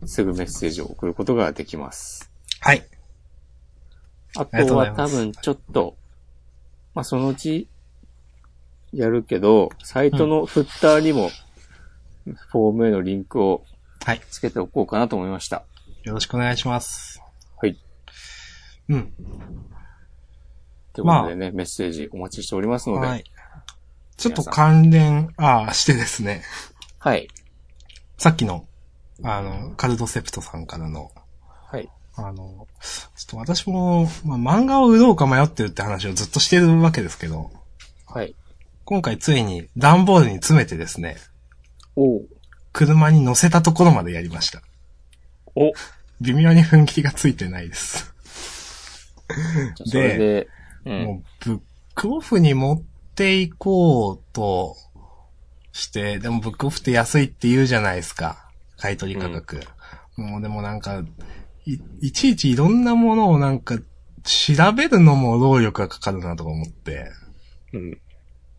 [0.05, 2.31] すぐメッセージを送ることができます。
[2.61, 2.85] はい。
[4.37, 5.97] あとは多分ちょっと、
[6.95, 7.69] まあ、そのうち、
[8.93, 11.31] やるけど、サイトのフッターにも、
[12.51, 13.65] フォームへのリンクを
[14.05, 14.21] はい。
[14.31, 15.65] つけておこうかなと思いました。
[16.03, 17.23] よろしくお願いします。
[17.61, 17.79] はい。
[18.89, 19.13] うん。
[20.93, 23.09] ということでね、メッセージお待ちしておりますので、はい。
[23.11, 23.25] はい。
[24.17, 26.43] ちょっと関連、ああ、してですね。
[26.99, 27.29] はい。
[28.17, 28.67] さっきの、
[29.23, 31.13] あの、カルドセプトさんからの、
[31.67, 31.89] はい。
[32.17, 32.67] あの、
[33.17, 37.53] ちょっと私も、まあ、漫画を売ろうか迷ってるって話をずっとしてるわけですけど、
[38.07, 38.35] はい。
[38.85, 41.17] 今回ついに段ボールに詰めてですね、
[41.95, 42.23] お
[42.73, 44.63] 車に乗せたところまでやりました。
[45.55, 45.73] お
[46.21, 48.15] 微妙に踏ん切りがついてないです。
[49.91, 50.49] で、
[50.85, 51.05] うん。
[51.05, 51.61] もう、ブッ
[51.95, 52.83] クオフに持っ
[53.15, 54.77] ていこうと
[55.73, 58.49] して、でもブックオフって安いって言うじゃないですか。
[58.77, 59.61] 買い取り価格。
[60.17, 61.03] もうでもなんか
[61.69, 63.79] い、いちいちいろんなものをなんか、
[64.25, 67.11] 調べるのも労力がかかるなとか思って、
[67.73, 68.01] うん。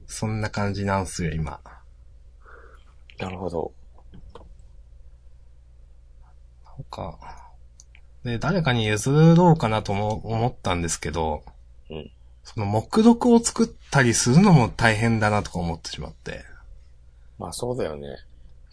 [0.06, 1.60] そんな感じなんすよ、今。
[3.18, 3.72] なるほど。
[6.66, 7.39] なんか、
[8.24, 11.44] で、誰かに譲ろうかなとも思ったんですけど、
[11.90, 16.46] うんその目録を作ったりするのも大変だなとか思ってしまって。
[17.38, 18.08] まあそうだよね。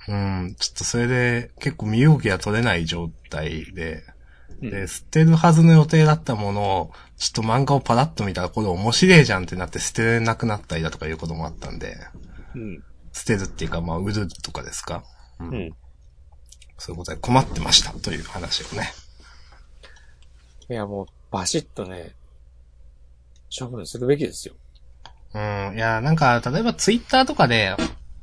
[0.08, 4.02] うん、ちょっとそれで結構身動きが取れない状態で、
[4.62, 11.98] うんで、捨てるはずの予定だったものを、ちょっと漫画をパラッと見たらこれ面白いじゃんってなって捨てれなくなったりだとかいうこともあったんで、
[12.54, 12.82] うん。
[13.12, 15.04] 捨てるっていうかまあ売るとかですか？
[15.38, 15.70] うんうん。
[16.78, 18.90] そういうことで困ってましたという話をね。
[20.68, 22.14] いやもう、バシッとね、
[23.56, 24.54] 処分するべきですよ。
[25.34, 27.76] うん、いや、なんか、例えばツイッターとかで、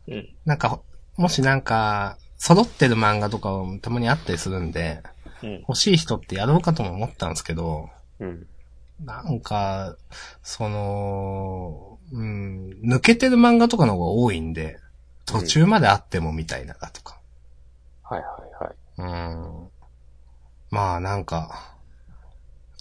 [0.07, 0.29] うん。
[0.45, 0.81] なんか、
[1.15, 5.01] もしなんか、揃ってる漫画とかもたまにあったりするんで、
[5.41, 5.59] うん。
[5.59, 7.89] 欲しい人ってやろうかとも思ったんですけど、
[8.19, 8.47] うん。
[9.03, 9.95] なんか、
[10.41, 14.79] その、うん、抜けてる漫画とかの方が多いんで、
[15.25, 17.19] 途中まであってもみたいなだとか。
[18.03, 18.75] はいはいはい。
[18.97, 19.69] うん。
[20.69, 21.72] まあなんか、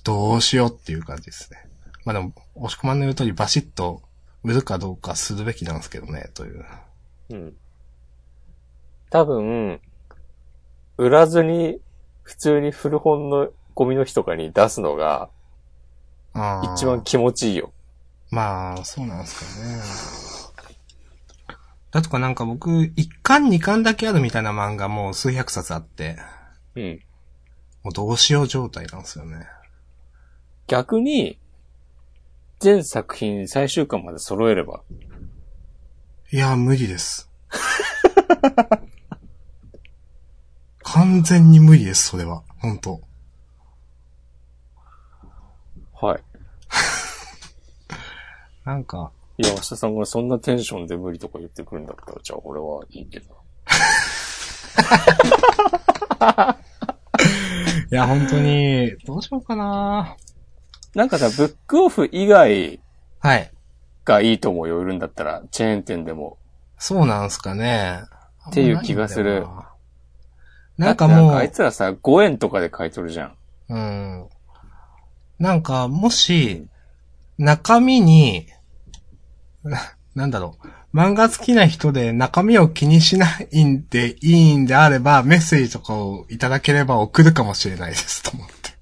[0.04, 1.64] どうしようっていう感じですね。
[2.04, 4.02] まあでも、押し込まんの言う通りバシッと
[4.42, 6.64] 売るかどうかするべきなんですけどね、という。
[7.30, 7.54] うん。
[9.10, 9.80] 多分、
[10.98, 11.80] 売らずに、
[12.22, 15.30] 普通に古本のゴミの日とかに出すのが、
[16.74, 17.72] 一番気持ちいいよ。
[18.30, 20.52] まあ、そうなんですかね。
[21.90, 26.16] だとかなんか僕、一巻二巻だけあるみたいな漫画もう数百冊あって、
[26.74, 27.00] うん。
[27.82, 29.46] もうどうしよう状態なんですよね。
[30.72, 31.38] 逆に、
[32.58, 34.80] 全作品最終巻まで揃えれば。
[36.30, 37.30] いや、無理です。
[40.82, 42.42] 完全に無理です、それは。
[42.58, 43.02] 本当
[45.92, 46.22] はい。
[48.64, 53.26] なんか、いや、明日さんがそんなテンションで無理とか言ってくるんだったら、じゃあ俺はいいけど。
[57.92, 60.16] いや、本当に、どうしようかな
[60.94, 62.80] なんかさ、ブックオフ以外
[63.20, 63.50] はい。
[64.04, 65.42] がいいと思うよ、売るんだったら。
[65.50, 66.38] チェーン店でも。
[66.78, 68.02] そうなんすかね。
[68.50, 69.56] っていう気がするないんだよ
[70.76, 70.94] な。
[70.94, 73.36] なんもう、あいつらさ、5円とかで買い取るじゃん。
[73.68, 74.26] うん。
[75.38, 76.66] なんか、もし、
[77.38, 78.48] 中身に、
[79.62, 79.80] な
[80.14, 80.96] なんだろう。
[80.96, 88.72] 漫画好きな人で中身を気にしないんでいいんであれば、メッセージとかをいただければ送るかもしれないです、と思って。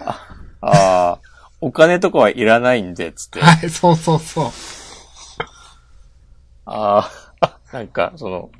[0.00, 0.25] あ
[0.72, 1.20] あ、
[1.60, 3.40] お金とかはいらないんで、つって。
[3.42, 4.50] あはい、そうそうそう。
[6.66, 8.50] あー、 なんか、その、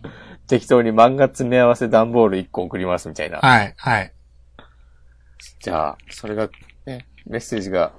[0.46, 3.38] 適当に漫画詰め合わせ段ボール1個送りますみたいな。
[3.38, 4.12] はい、はい。
[5.60, 6.48] じゃあ、それが、
[6.86, 7.92] ね、メッセージが、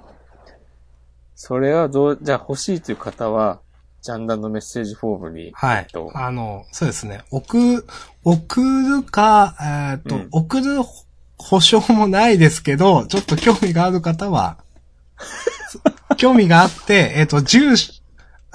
[1.34, 3.60] それはどう、じゃあ欲しいという方は、
[4.00, 6.10] ジャンダンのメッセージフォームに、はいえっと。
[6.14, 7.22] あの、そうですね。
[7.30, 7.84] 送、
[8.24, 10.82] 送るか、えーっと、うん送る
[11.38, 14.58] 保証もないですけど、ちょっと興味がある方は、
[16.16, 17.92] 興味があって、えーっと、住所、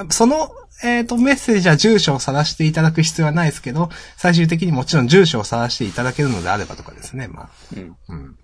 [0.09, 0.51] その、
[0.83, 7.49] えーっと、メッセージは住所を晒していただく必要はないですけど、最終的にもちろん住所を晒していただけるのであればとかですね、まあ。
[7.75, 7.97] うん。
[8.09, 8.37] うん。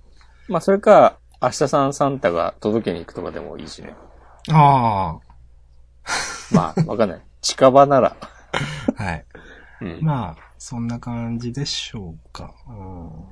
[0.47, 3.93] まあ、それか、明日さんサンタが届けに行くとかでもいいしね。
[4.49, 5.17] あ
[6.51, 7.21] まあ、わかんない。
[7.41, 8.15] 近場なら。
[8.19, 8.29] あ、
[9.03, 9.25] はい。
[9.81, 9.99] うん。
[10.01, 12.53] まあ、そんな感じでしょうか。
[12.67, 13.23] うん、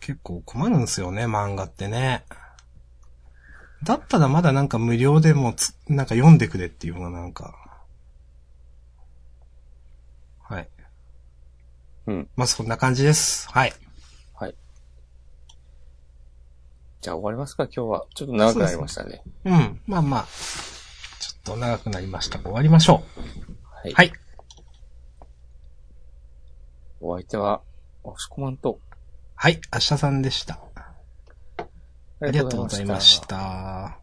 [0.00, 2.24] 結構困るんですよね、漫画ってね。
[3.82, 7.54] だったらまだなんか無料でもつ、なんか読んでくれっていうのがなんか。
[10.40, 10.68] はい。
[12.06, 12.28] うん。
[12.36, 13.48] まあそんな感じです。
[13.50, 13.72] はい。
[14.34, 14.54] はい。
[17.00, 18.06] じゃあ終わりますか、今日は。
[18.14, 19.22] ちょっと長くなりましたね。
[19.44, 19.80] うん。
[19.86, 20.26] まあまあ。
[21.20, 22.38] ちょっと長くなりました。
[22.38, 23.02] 終わりましょ
[23.70, 23.92] はい。
[23.92, 23.94] う。
[23.94, 24.12] はい。
[27.00, 27.62] お相手は、
[28.02, 28.78] 押し込まんと。
[29.42, 29.58] はい。
[29.72, 30.60] 明日さんでした。
[31.56, 31.66] あ
[32.20, 33.99] ありがとうございました。